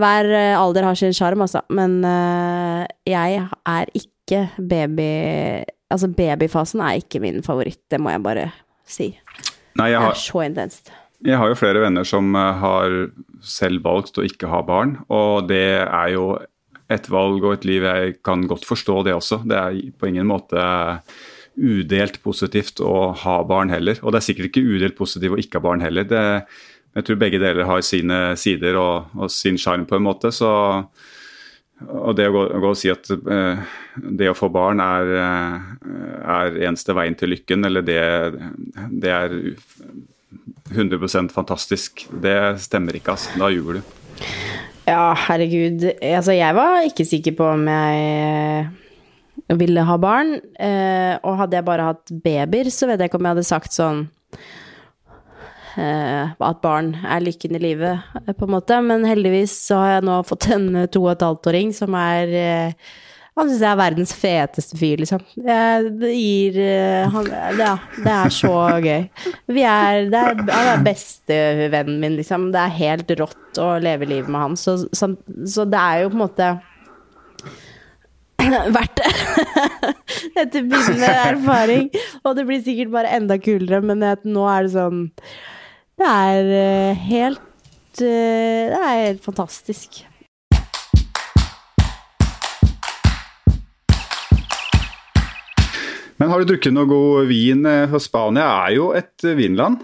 Hver 0.00 0.28
eh, 0.34 0.58
alder 0.58 0.88
har 0.88 0.98
sin 0.98 1.14
sjarm, 1.16 1.44
altså. 1.46 1.62
Men 1.74 1.98
uh, 2.04 2.84
jeg 3.08 3.40
er 3.42 3.96
ikke 3.96 4.46
baby 4.58 5.10
Altså, 5.86 6.08
babyfasen 6.10 6.80
er 6.82 6.96
ikke 6.98 7.20
min 7.22 7.44
favoritt, 7.46 7.78
det 7.86 8.00
må 8.02 8.10
jeg 8.10 8.22
bare 8.24 8.48
si. 8.82 9.12
Nei, 9.78 9.92
jeg 9.92 10.00
har, 10.02 10.16
det 10.16 10.18
er 10.18 10.24
så 10.24 10.40
intenst. 10.42 10.90
Jeg 11.22 11.38
har 11.38 11.52
jo 11.52 11.58
flere 11.60 11.84
venner 11.84 12.08
som 12.08 12.34
uh, 12.34 12.56
har 12.58 12.96
selv 13.46 13.84
valgt 13.84 14.18
å 14.18 14.24
ikke 14.26 14.50
ha 14.50 14.64
barn, 14.66 14.96
og 15.06 15.46
det 15.46 15.86
er 15.86 16.10
jo 16.16 16.32
et 16.90 17.06
valg 17.10 17.46
og 17.46 17.54
et 17.54 17.68
liv 17.70 17.86
jeg 17.86 18.18
kan 18.26 18.42
godt 18.50 18.66
forstå 18.66 19.00
det 19.06 19.14
også. 19.14 19.40
Det 19.46 19.56
er 19.58 19.78
på 19.94 20.10
ingen 20.10 20.26
måte 20.26 20.66
udelt 21.56 22.20
positivt 22.22 22.82
å 22.84 23.12
ha 23.16 23.36
barn 23.48 23.72
heller. 23.72 23.98
Og 24.02 24.12
det 24.12 24.20
er 24.20 24.26
sikkert 24.28 24.50
ikke 24.50 24.66
udelt 24.76 24.96
positivt 24.98 25.34
å 25.34 25.40
ikke 25.40 25.60
ha 25.60 25.66
barn 25.66 25.84
heller. 25.84 26.06
Det 26.08 26.24
jeg 26.96 27.04
tror 27.04 27.18
begge 27.20 27.40
deler 27.40 27.68
har 27.68 27.84
sine 27.84 28.18
sider 28.40 28.78
og, 28.80 29.12
og 29.18 29.32
sin 29.32 29.58
sjarm, 29.60 29.84
på 29.88 29.98
en 29.98 30.06
måte. 30.06 30.30
Så, 30.32 30.48
og 31.84 32.16
det 32.16 32.30
å 32.30 32.34
gå, 32.34 32.44
gå 32.62 32.72
og 32.72 32.78
si 32.80 32.88
at 32.92 33.10
uh, 33.12 33.60
det 34.00 34.30
å 34.32 34.36
få 34.36 34.48
barn 34.52 34.80
er, 34.80 35.12
uh, 35.12 35.58
er, 36.38 36.56
eneste 36.70 36.96
veien 36.96 37.16
til 37.18 37.34
lykken, 37.34 37.68
eller 37.68 37.84
det, 37.84 38.00
det 38.96 39.12
er 39.12 39.36
100% 40.72 41.36
fantastisk, 41.36 42.06
det 42.24 42.56
stemmer 42.64 42.96
ikke, 42.96 43.18
altså. 43.18 43.36
Da 43.44 43.52
ljuger 43.52 43.78
du. 43.78 43.94
Ja, 44.86 45.12
herregud. 45.26 45.84
Altså, 46.00 46.32
jeg 46.32 46.56
var 46.56 46.80
ikke 46.86 47.04
sikker 47.04 47.36
på 47.36 47.52
om 47.58 47.68
jeg 47.68 49.56
ville 49.60 49.84
ha 49.84 49.96
barn. 50.00 50.38
Uh, 50.56 51.14
og 51.20 51.42
hadde 51.42 51.60
jeg 51.60 51.68
bare 51.68 51.90
hatt 51.92 52.14
babyer, 52.24 52.72
så 52.72 52.88
vet 52.88 53.04
jeg 53.04 53.12
ikke 53.12 53.20
om 53.20 53.28
jeg 53.28 53.36
hadde 53.36 53.52
sagt 53.52 53.76
sånn 53.76 54.06
Eh, 54.36 54.65
at 55.76 56.60
barn 56.64 56.94
er 57.04 57.24
lykken 57.24 57.56
i 57.58 57.62
livet, 57.62 58.04
eh, 58.22 58.32
på 58.32 58.46
en 58.46 58.54
måte. 58.56 58.78
Men 58.84 59.04
heldigvis 59.08 59.54
så 59.68 59.80
har 59.82 59.90
jeg 59.96 60.06
nå 60.08 60.20
fått 60.28 60.48
en 60.54 60.70
eh, 60.82 60.88
to 60.92 61.02
og 61.04 61.16
et 61.16 61.26
halvt-åring 61.26 61.74
som 61.76 61.96
er 61.98 62.32
han 63.36 63.50
syns 63.50 63.60
jeg 63.60 63.68
er 63.68 63.76
verdens 63.76 64.12
feteste 64.16 64.78
fyr, 64.80 65.02
liksom. 65.02 65.20
Det 65.36 66.12
gir 66.14 66.54
han, 67.12 67.26
Ja, 67.58 67.74
det 68.00 68.14
er 68.14 68.32
så 68.32 68.52
gøy. 68.80 69.02
Vi 69.52 69.66
er, 69.68 70.06
det 70.08 70.22
er, 70.22 70.40
han 70.48 70.70
er 70.70 70.86
bestevennen 70.86 71.98
min, 72.00 72.16
liksom. 72.16 72.46
Det 72.54 72.62
er 72.62 72.78
helt 72.78 73.12
rått 73.20 73.60
å 73.60 73.74
leve 73.82 74.08
livet 74.08 74.32
med 74.32 74.40
han. 74.40 74.56
Så, 74.56 74.78
så, 74.88 75.10
så 75.44 75.66
det 75.68 75.82
er 75.82 76.06
jo 76.06 76.14
på 76.14 76.16
en 76.16 76.24
måte 76.24 76.48
verdt 78.78 79.02
det. 79.02 79.12
Etter 80.40 80.64
begynnende 80.64 81.12
erfaring. 81.26 81.90
Og 82.24 82.38
det 82.38 82.46
blir 82.48 82.64
sikkert 82.64 82.94
bare 82.94 83.12
enda 83.18 83.36
kulere, 83.36 83.82
men 83.84 84.00
nå 84.00 84.48
er 84.48 84.64
det 84.64 84.74
sånn 84.78 85.04
det 85.96 86.04
er 86.04 86.50
eh, 86.52 87.04
helt 87.08 88.02
eh, 88.04 88.68
Det 88.68 88.76
er 88.76 88.98
helt 89.06 89.24
fantastisk. 89.24 90.02
Men 96.16 96.32
har 96.32 96.40
du 96.40 96.50
drukket 96.50 96.74
noe 96.76 96.88
god 96.90 97.30
vin? 97.30 97.64
Eh, 97.64 97.86
for 97.88 98.04
Spania 98.04 98.44
er 98.66 98.76
jo 98.76 98.90
et 98.96 99.24
vinland. 99.24 99.80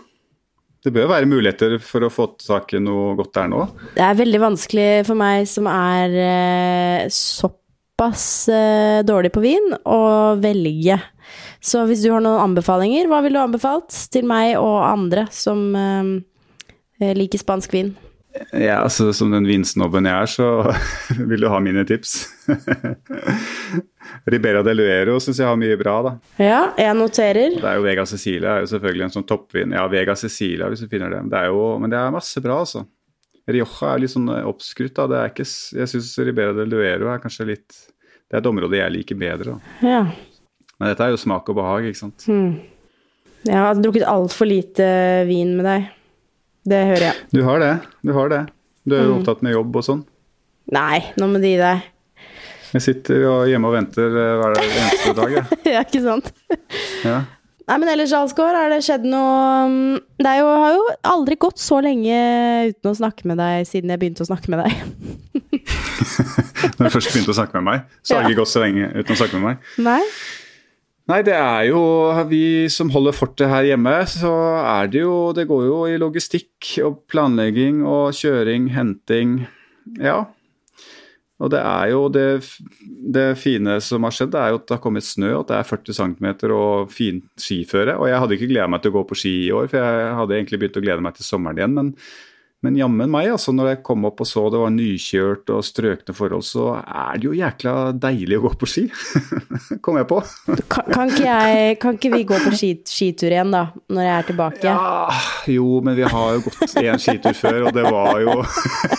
Det 0.85 0.93
bør 0.93 1.09
være 1.15 1.31
muligheter 1.31 1.79
for 1.81 2.05
å 2.05 2.13
få 2.13 2.29
tak 2.43 2.75
i 2.77 2.83
noe 2.83 3.17
godt 3.17 3.33
der 3.39 3.49
nå? 3.49 3.65
Det 3.97 4.05
er 4.05 4.19
veldig 4.19 4.41
vanskelig 4.43 4.89
for 5.07 5.17
meg 5.17 5.47
som 5.49 5.69
er 5.71 7.07
såpass 7.15 8.25
dårlig 9.07 9.31
på 9.33 9.45
vin, 9.45 9.69
å 9.87 10.01
velge 10.43 10.99
så 11.63 11.85
hvis 11.87 12.03
du 12.03 12.11
har 12.11 12.23
noen 12.25 12.43
anbefalinger, 12.43 13.07
hva 13.11 13.21
ville 13.23 13.39
du 13.39 13.45
anbefalt 13.45 13.95
til 14.13 14.27
meg 14.29 14.57
og 14.59 14.81
andre 14.85 15.29
som 15.35 15.69
eh, 15.79 17.13
liker 17.17 17.39
spansk 17.43 17.75
vin? 17.77 17.93
Ja, 18.57 18.79
altså 18.81 19.11
Som 19.13 19.29
den 19.35 19.45
vinsnobben 19.45 20.07
jeg 20.09 20.17
er, 20.25 20.31
så 20.31 20.47
vil 21.31 21.43
du 21.45 21.51
ha 21.53 21.59
mine 21.61 21.85
tips. 21.89 22.15
Ribera 24.33 24.63
del 24.65 24.77
Luero 24.81 25.19
syns 25.21 25.41
jeg 25.41 25.49
har 25.49 25.59
mye 25.61 25.77
bra, 25.81 25.95
da. 26.07 26.13
Ja, 26.41 26.61
jeg 26.81 26.97
noterer. 26.99 27.59
Det 27.59 27.69
er 27.69 27.79
jo 27.79 27.85
Vega 27.85 28.07
Cecilia 28.09 28.57
er 28.57 28.65
jo 28.65 28.71
selvfølgelig 28.73 29.07
en 29.07 29.15
sånn 29.19 29.29
toppvin. 29.29 29.75
Ja, 29.77 29.85
Vega 29.93 30.17
Cecilia, 30.19 30.71
hvis 30.73 30.85
du 30.85 30.89
finner 30.91 31.13
det. 31.13 31.23
det 31.33 31.39
er 31.45 31.53
jo, 31.53 31.63
men 31.83 31.93
det 31.93 32.01
er 32.01 32.15
masse 32.15 32.43
bra, 32.45 32.59
altså. 32.65 32.85
Rioja 33.53 33.93
er 33.93 34.03
litt 34.05 34.13
sånn 34.15 34.29
oppskrytt. 34.31 34.95
da, 34.97 35.09
det 35.11 35.21
er 35.21 35.33
ikke, 35.33 35.49
Jeg 35.83 35.91
syns 35.91 36.13
Ribera 36.23 36.55
del 36.57 36.71
Luero 36.71 37.09
er 37.11 37.23
kanskje 37.23 37.49
litt 37.49 37.73
Det 37.75 38.37
er 38.37 38.41
et 38.41 38.47
område 38.53 38.79
jeg 38.79 38.95
liker 38.97 39.19
bedre. 39.19 39.57
da. 39.57 39.89
Ja. 39.89 40.03
Men 40.83 40.91
dette 40.91 41.05
er 41.07 41.13
jo 41.15 41.19
smak 41.23 41.47
og 41.47 41.55
behag, 41.61 41.85
ikke 41.87 42.01
sant. 42.01 42.25
Mm. 42.27 42.57
Jeg 43.47 43.55
har 43.55 43.79
drukket 43.79 44.03
altfor 44.11 44.49
lite 44.51 44.87
vin 45.29 45.53
med 45.55 45.69
deg. 45.69 45.85
Det 46.67 46.81
hører 46.89 47.05
jeg. 47.07 47.21
Du 47.31 47.39
har 47.47 47.63
det. 47.63 47.69
Du 48.03 48.11
har 48.17 48.33
det. 48.33 48.41
Du 48.83 48.97
er 48.99 49.05
jo 49.07 49.13
opptatt 49.21 49.45
med 49.47 49.55
jobb 49.55 49.79
og 49.79 49.85
sånn. 49.87 50.01
Nei, 50.75 50.99
nå 51.23 51.29
må 51.31 51.39
du 51.39 51.47
gi 51.47 51.55
deg. 51.61 51.85
Jeg 52.73 52.83
sitter 52.83 53.23
jo 53.23 53.37
hjemme 53.47 53.71
og 53.71 53.77
venter 53.77 54.11
eh, 54.25 54.33
hver 54.41 54.59
eneste 54.59 55.15
dag, 55.21 55.37
jeg. 55.39 55.61
ja, 55.77 55.85
ikke 55.87 56.03
sant? 56.03 56.33
Ja. 57.07 57.21
Nei, 57.71 57.79
men 57.79 57.93
ellers, 57.93 58.11
Alsgaard, 58.19 58.59
har 58.59 58.75
det 58.75 58.81
skjedd 58.83 59.05
noe 59.07 59.35
um, 59.71 59.75
Det 60.19 60.33
jo, 60.41 60.49
har 60.51 60.73
jo 60.75 60.87
aldri 61.13 61.37
gått 61.39 61.63
så 61.63 61.79
lenge 61.85 62.17
uten 62.73 62.91
å 62.91 62.97
snakke 62.99 63.31
med 63.31 63.39
deg 63.39 63.69
siden 63.71 63.95
jeg 63.95 64.03
begynte 64.03 64.27
å 64.27 64.31
snakke 64.33 64.51
med 64.51 64.65
deg. 64.67 64.73
Når 66.77 66.89
du 66.89 66.93
først 66.97 67.13
begynte 67.15 67.31
å 67.31 67.39
snakke 67.39 67.61
med 67.61 67.69
meg, 67.71 67.85
så 68.03 68.17
har 68.19 68.25
det 68.27 68.33
Ja. 68.33 68.35
ikke 68.35 68.43
gått 68.43 68.55
så 68.57 68.65
lenge 68.65 68.91
uten 68.97 69.15
å 69.15 69.21
snakke 69.23 69.39
med 69.39 69.47
meg. 69.53 69.71
Nei? 69.87 70.01
Nei, 71.11 71.19
det 71.27 71.35
er 71.35 71.65
jo 71.67 71.81
vi 72.31 72.69
som 72.71 72.93
holder 72.95 73.17
fortet 73.17 73.51
her 73.51 73.67
hjemme, 73.73 73.95
så 74.07 74.31
er 74.61 74.91
det 74.93 75.03
jo 75.03 75.33
Det 75.35 75.49
går 75.51 75.65
jo 75.67 75.81
i 75.91 75.99
logistikk 75.99 76.77
og 76.87 77.03
planlegging 77.11 77.83
og 77.83 78.15
kjøring, 78.15 78.71
henting. 78.77 79.41
Ja. 79.99 80.23
Og 81.43 81.51
det 81.51 81.59
er 81.59 81.89
jo 81.91 82.05
det, 82.13 82.27
det 83.17 83.33
fine 83.41 83.81
som 83.83 84.07
har 84.07 84.15
skjedd, 84.15 84.31
det 84.31 84.39
er 84.39 84.53
jo 84.53 84.61
at 84.61 84.69
det 84.69 84.77
har 84.77 84.83
kommet 84.85 85.07
snø, 85.07 85.33
at 85.41 85.49
det 85.51 85.57
er 85.59 85.67
40 85.67 85.97
cm 85.99 86.29
og 86.55 86.93
fint 86.95 87.27
skiføre. 87.35 87.97
Og 87.99 88.07
jeg 88.07 88.21
hadde 88.23 88.37
ikke 88.39 88.51
gleda 88.53 88.69
meg 88.71 88.85
til 88.85 88.93
å 88.93 89.01
gå 89.01 89.03
på 89.11 89.19
ski 89.19 89.33
i 89.49 89.55
år, 89.55 89.67
for 89.73 89.83
jeg 89.83 90.13
hadde 90.21 90.37
egentlig 90.39 90.63
begynt 90.63 90.79
å 90.79 90.85
glede 90.85 91.03
meg 91.03 91.19
til 91.19 91.27
sommeren 91.27 91.59
igjen. 91.59 91.75
Men, 91.81 91.91
men 92.63 92.77
jammen 92.79 93.11
meg, 93.11 93.27
altså, 93.35 93.51
når 93.51 93.73
jeg 93.73 93.79
kom 93.83 94.05
opp 94.07 94.21
og 94.23 94.29
så 94.29 94.45
det 94.55 94.61
var 94.63 94.71
nykjørt 94.71 95.51
og 95.51 95.65
strøkne 95.67 96.15
forhold, 96.15 96.45
så 96.47 96.69
er 96.79 97.19
det 97.19 97.27
jo 97.27 97.33
jækla 97.35 97.73
deilig 97.99 98.39
å 98.39 98.45
gå 98.45 98.53
på 98.61 98.69
ski. 98.71 98.85
kom 99.85 99.99
jeg 99.99 100.07
på. 100.13 100.21
Kan, 100.71 100.87
kan, 100.93 101.11
ikke 101.11 101.25
jeg, 101.27 101.79
kan 101.83 101.99
ikke 101.99 102.13
vi 102.15 102.21
gå 102.29 102.39
på 102.45 102.53
skit, 102.55 102.85
skitur 102.87 103.35
igjen, 103.35 103.51
da? 103.51 103.65
Når 103.91 104.07
jeg 104.07 104.15
er 104.15 104.29
tilbake? 104.31 104.75
Ja, 104.77 105.19
jo, 105.51 105.81
men 105.83 105.99
vi 105.99 106.07
har 106.07 106.37
jo 106.37 106.45
gått 106.47 106.77
én 106.85 107.03
skitur 107.03 107.35
før, 107.41 107.59
og 107.67 107.75
det 107.75 107.87
var 107.89 108.23
jo 108.23 108.37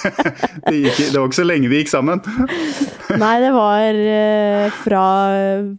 det, 0.68 0.76
gikk, 0.82 1.00
det 1.00 1.16
var 1.16 1.30
ikke 1.30 1.40
så 1.40 1.48
lenge 1.48 1.72
vi 1.72 1.80
gikk 1.80 1.94
sammen. 1.94 2.24
Nei, 3.24 3.34
det 3.46 3.54
var 3.56 4.02
eh, 4.18 4.82
fra 4.84 5.06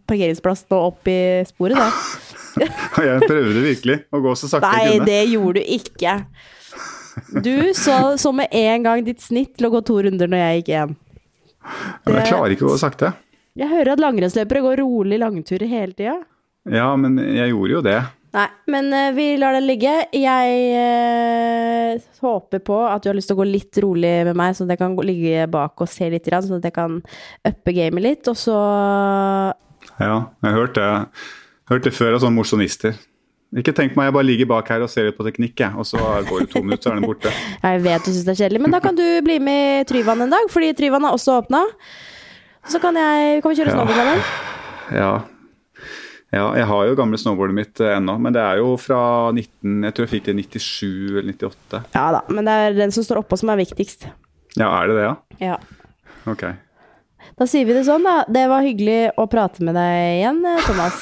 parkeringsplassen 0.09 0.73
og 0.73 0.89
opp 0.89 1.13
i 1.13 1.19
sporet, 1.51 1.77
det. 1.77 2.33
Jeg 3.05 3.23
prøvde 3.27 3.61
virkelig 3.61 4.01
å 4.09 4.21
gå 4.23 4.35
så 4.39 4.47
sakte 4.49 4.69
Nei, 4.71 4.83
jeg 4.85 4.99
kunne. 5.01 5.07
det 5.09 5.23
gjorde 5.27 5.61
du 5.61 5.73
ikke. 5.75 6.13
Du 7.45 7.73
så, 7.77 8.17
så 8.19 8.31
med 8.35 8.51
en 8.51 8.85
gang 8.85 9.03
ditt 9.05 9.23
snitt 9.23 9.55
til 9.57 9.69
å 9.69 9.73
gå 9.77 9.81
to 9.87 10.01
runder 10.05 10.29
når 10.31 10.41
jeg 10.41 10.61
gikk 10.61 10.71
én. 10.81 10.95
Men 12.05 12.19
jeg 12.19 12.29
klarer 12.29 12.55
ikke 12.55 12.67
å 12.67 12.73
gå 12.73 12.81
sakte. 12.81 13.13
Jeg 13.55 13.71
hører 13.71 13.93
at 13.93 14.03
langrennsløpere 14.03 14.63
går 14.65 14.81
rolig 14.83 15.19
langturer 15.21 15.69
hele 15.71 15.95
tida. 15.95 16.19
Ja, 16.67 16.89
men 16.99 17.17
jeg 17.21 17.53
gjorde 17.53 17.75
jo 17.77 17.81
det. 17.85 17.99
Nei, 18.35 18.47
men 18.67 18.89
eh, 18.91 19.13
vi 19.15 19.25
lar 19.39 19.55
den 19.55 19.67
ligge. 19.67 19.93
Jeg 20.11 20.55
uh, 20.75 22.07
håper 22.25 22.59
på 22.67 22.81
at 22.83 23.03
du 23.03 23.09
har 23.09 23.15
lyst 23.15 23.29
til 23.31 23.37
å 23.37 23.39
gå 23.39 23.47
litt 23.47 23.79
rolig 23.79 24.11
med 24.27 24.35
meg, 24.35 24.57
sånn 24.57 24.67
at 24.67 24.75
jeg 24.75 24.81
kan 24.81 24.97
ligge 25.07 25.45
bak 25.53 25.85
og 25.85 25.91
se 25.91 26.09
litt, 26.11 26.27
sånn 26.27 26.59
at 26.59 26.67
jeg 26.67 26.75
kan 26.75 26.99
uppe 27.47 27.75
gamet 27.77 28.03
litt. 28.03 28.27
Og 28.31 28.35
så 28.39 28.57
Ja, 30.01 30.17
jeg 30.27 30.49
har 30.49 30.57
hørt 30.57 30.75
det, 30.75 30.89
hørt 31.71 31.87
det 31.87 31.95
før 31.95 32.17
av 32.17 32.25
sånne 32.25 32.41
mosjonister. 32.41 32.99
Ikke 33.55 33.71
tenk 33.75 33.93
meg, 33.95 34.09
jeg 34.09 34.15
bare 34.17 34.27
ligger 34.27 34.47
bak 34.49 34.69
her 34.73 34.83
og 34.83 34.89
ser 34.91 35.05
litt 35.07 35.15
på 35.15 35.23
teknikk, 35.27 35.53
jeg. 35.61 35.71
Og 35.79 35.85
så 35.87 35.99
går 36.27 36.43
det 36.43 36.49
to 36.51 36.63
minutter, 36.65 36.81
så 36.87 36.91
er 36.91 36.97
den 36.97 37.05
borte. 37.07 37.31
Jeg 37.65 37.83
vet 37.85 38.03
du 38.03 38.09
syns 38.09 38.25
det 38.27 38.33
er 38.33 38.39
kjedelig, 38.41 38.61
men 38.65 38.73
da 38.73 38.81
kan 38.83 38.97
du 38.97 39.05
bli 39.23 39.37
med 39.43 39.61
i 39.83 39.85
Tryvann 39.87 40.25
en 40.25 40.33
dag, 40.33 40.49
fordi 40.51 40.73
Tryvann 40.75 41.05
har 41.07 41.15
også 41.15 41.37
åpna. 41.39 41.61
Så 42.67 42.81
kan, 42.81 42.97
jeg, 42.97 43.39
kan 43.45 43.53
vi 43.53 43.59
kjøre 43.61 43.75
snowboard 43.77 44.01
med 44.01 44.09
den. 44.09 44.25
Ja. 44.97 45.11
ja, 46.33 46.45
jeg 46.57 46.67
har 46.71 46.89
jo 46.89 46.97
gamle 46.97 47.19
snowboardet 47.21 47.57
mitt 47.61 47.83
eh, 47.85 47.93
ennå, 47.95 48.17
men 48.25 48.35
det 48.35 48.41
er 48.41 48.59
jo 48.59 48.73
fra 48.81 48.99
19, 49.29 49.85
jeg 49.85 49.95
tror 49.95 50.07
jeg 50.07 50.13
fikk 50.15 50.27
det 50.27 50.35
i 50.35 50.45
97 50.49 51.21
eller 51.21 51.31
98. 51.37 51.83
Ja 51.95 52.05
da, 52.17 52.23
men 52.33 52.49
det 52.49 52.59
er 52.65 52.77
den 52.81 52.95
som 52.97 53.05
står 53.05 53.21
oppå 53.21 53.39
som 53.39 53.53
er 53.53 53.61
viktigst. 53.61 54.09
Ja, 54.57 54.71
er 54.71 54.89
det 54.89 54.97
det, 54.97 55.05
ja? 55.05 55.15
Ja. 55.53 55.57
Ok. 56.25 56.47
Da 57.35 57.43
sier 57.51 57.67
vi 57.67 57.73
det 57.75 57.83
sånn, 57.83 58.05
da. 58.07 58.21
Det 58.31 58.45
var 58.47 58.63
hyggelig 58.63 59.11
å 59.19 59.25
prate 59.27 59.63
med 59.67 59.75
deg 59.75 60.21
igjen, 60.21 60.37
eh, 60.47 60.61
Thomas. 60.63 61.01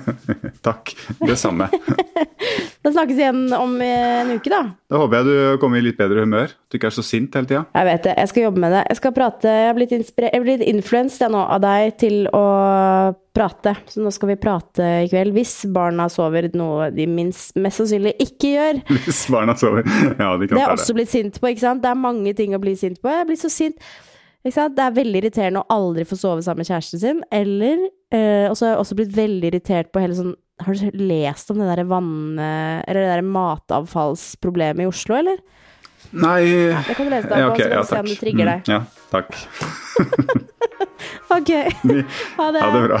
Takk. 0.66 0.94
Det 1.18 1.38
samme. 1.40 1.70
Da 2.86 2.92
snakkes 2.94 3.16
vi 3.18 3.22
igjen 3.24 3.50
om 3.56 3.72
eh, 3.82 4.20
en 4.20 4.28
uke, 4.38 4.46
da. 4.46 4.60
Da 4.86 5.00
håper 5.00 5.18
jeg 5.18 5.26
du 5.26 5.58
kommer 5.58 5.80
i 5.80 5.82
litt 5.82 5.96
bedre 5.98 6.22
humør. 6.22 6.52
Du 6.70 6.76
ikke 6.78 6.86
er 6.86 6.94
så 6.94 7.02
sint 7.02 7.34
hele 7.34 7.48
tida. 7.50 7.64
Jeg 7.74 7.88
vet 7.88 8.04
det. 8.06 8.12
Jeg 8.14 8.30
skal 8.30 8.44
jobbe 8.44 8.62
med 8.62 8.74
det. 8.76 8.82
Jeg 8.86 8.98
skal 9.00 9.14
prate 9.16 9.54
Jeg 9.56 9.66
har 9.66 9.74
blitt, 9.74 9.94
jeg 10.22 10.42
blitt 10.44 10.62
influenset 10.68 11.24
jeg 11.26 11.34
nå 11.34 11.42
av 11.42 11.64
deg 11.64 11.96
til 11.98 12.30
å 12.30 12.44
prate. 13.34 13.74
Så 13.90 14.06
nå 14.06 14.14
skal 14.14 14.30
vi 14.30 14.38
prate 14.38 14.92
i 15.02 15.10
kveld. 15.10 15.34
Hvis 15.34 15.56
barna 15.74 16.06
sover, 16.12 16.46
noe 16.54 16.92
de 16.94 17.08
minst, 17.10 17.56
mest 17.58 17.82
sannsynlig 17.82 18.14
ikke 18.22 18.54
gjør. 18.54 18.82
Hvis 19.08 19.24
barna 19.34 19.58
sover. 19.58 19.82
Ja, 20.14 20.36
de 20.38 20.46
Det 20.46 20.54
er 20.54 20.62
har 20.62 20.62
jeg 20.62 20.70
ta 20.70 20.78
også 20.78 21.00
blitt 21.00 21.10
sint 21.16 21.42
på, 21.42 21.50
ikke 21.50 21.66
sant. 21.66 21.82
Det 21.82 21.90
er 21.90 22.04
mange 22.06 22.38
ting 22.38 22.54
å 22.54 22.62
bli 22.62 22.78
sint 22.78 23.02
på. 23.02 23.10
Jeg 23.10 23.32
blir 23.32 23.42
så 23.42 23.50
sint. 23.50 23.82
Det 24.46 24.82
er 24.82 24.96
veldig 24.96 25.20
irriterende 25.22 25.62
å 25.64 25.70
aldri 25.74 26.06
få 26.06 26.18
sove 26.18 26.44
sammen 26.44 26.62
med 26.62 26.70
kjæresten 26.70 27.02
sin. 27.02 27.22
Eller 27.34 27.88
eh, 28.14 28.46
Og 28.46 28.56
så 28.56 28.66
har 28.66 28.74
jeg 28.74 28.82
også 28.84 28.98
blitt 29.00 29.14
veldig 29.16 29.50
irritert 29.50 29.92
på 29.92 30.02
hele 30.04 30.16
sånn 30.18 30.34
Har 30.62 30.78
du 30.78 31.02
lest 31.02 31.50
om 31.52 31.60
det 31.60 31.68
derre 31.68 31.86
vann... 31.90 32.38
Eller 32.38 33.02
det 33.02 33.10
derre 33.10 33.30
matavfallsproblemet 33.36 34.86
i 34.86 34.90
Oslo, 34.90 35.18
eller? 35.18 35.42
Nei 36.16 36.42
Det 36.86 36.94
kan 36.94 37.08
du 37.08 37.12
lese 37.12 37.28
deg 37.32 37.42
ja, 37.42 37.48
på, 37.50 37.56
så 37.58 37.66
kan 37.66 37.82
du 37.82 37.90
se 37.90 38.02
om 38.04 38.10
det 38.12 38.20
trigger 38.20 38.52
deg. 38.52 38.68
Mm, 38.68 38.76
ja, 38.76 38.82
takk. 39.10 40.46
Ok. 41.28 41.50
Ha 42.36 42.52
det. 42.52 42.60
Ha 42.60 42.70
det 42.70 42.88
bra. 42.88 43.00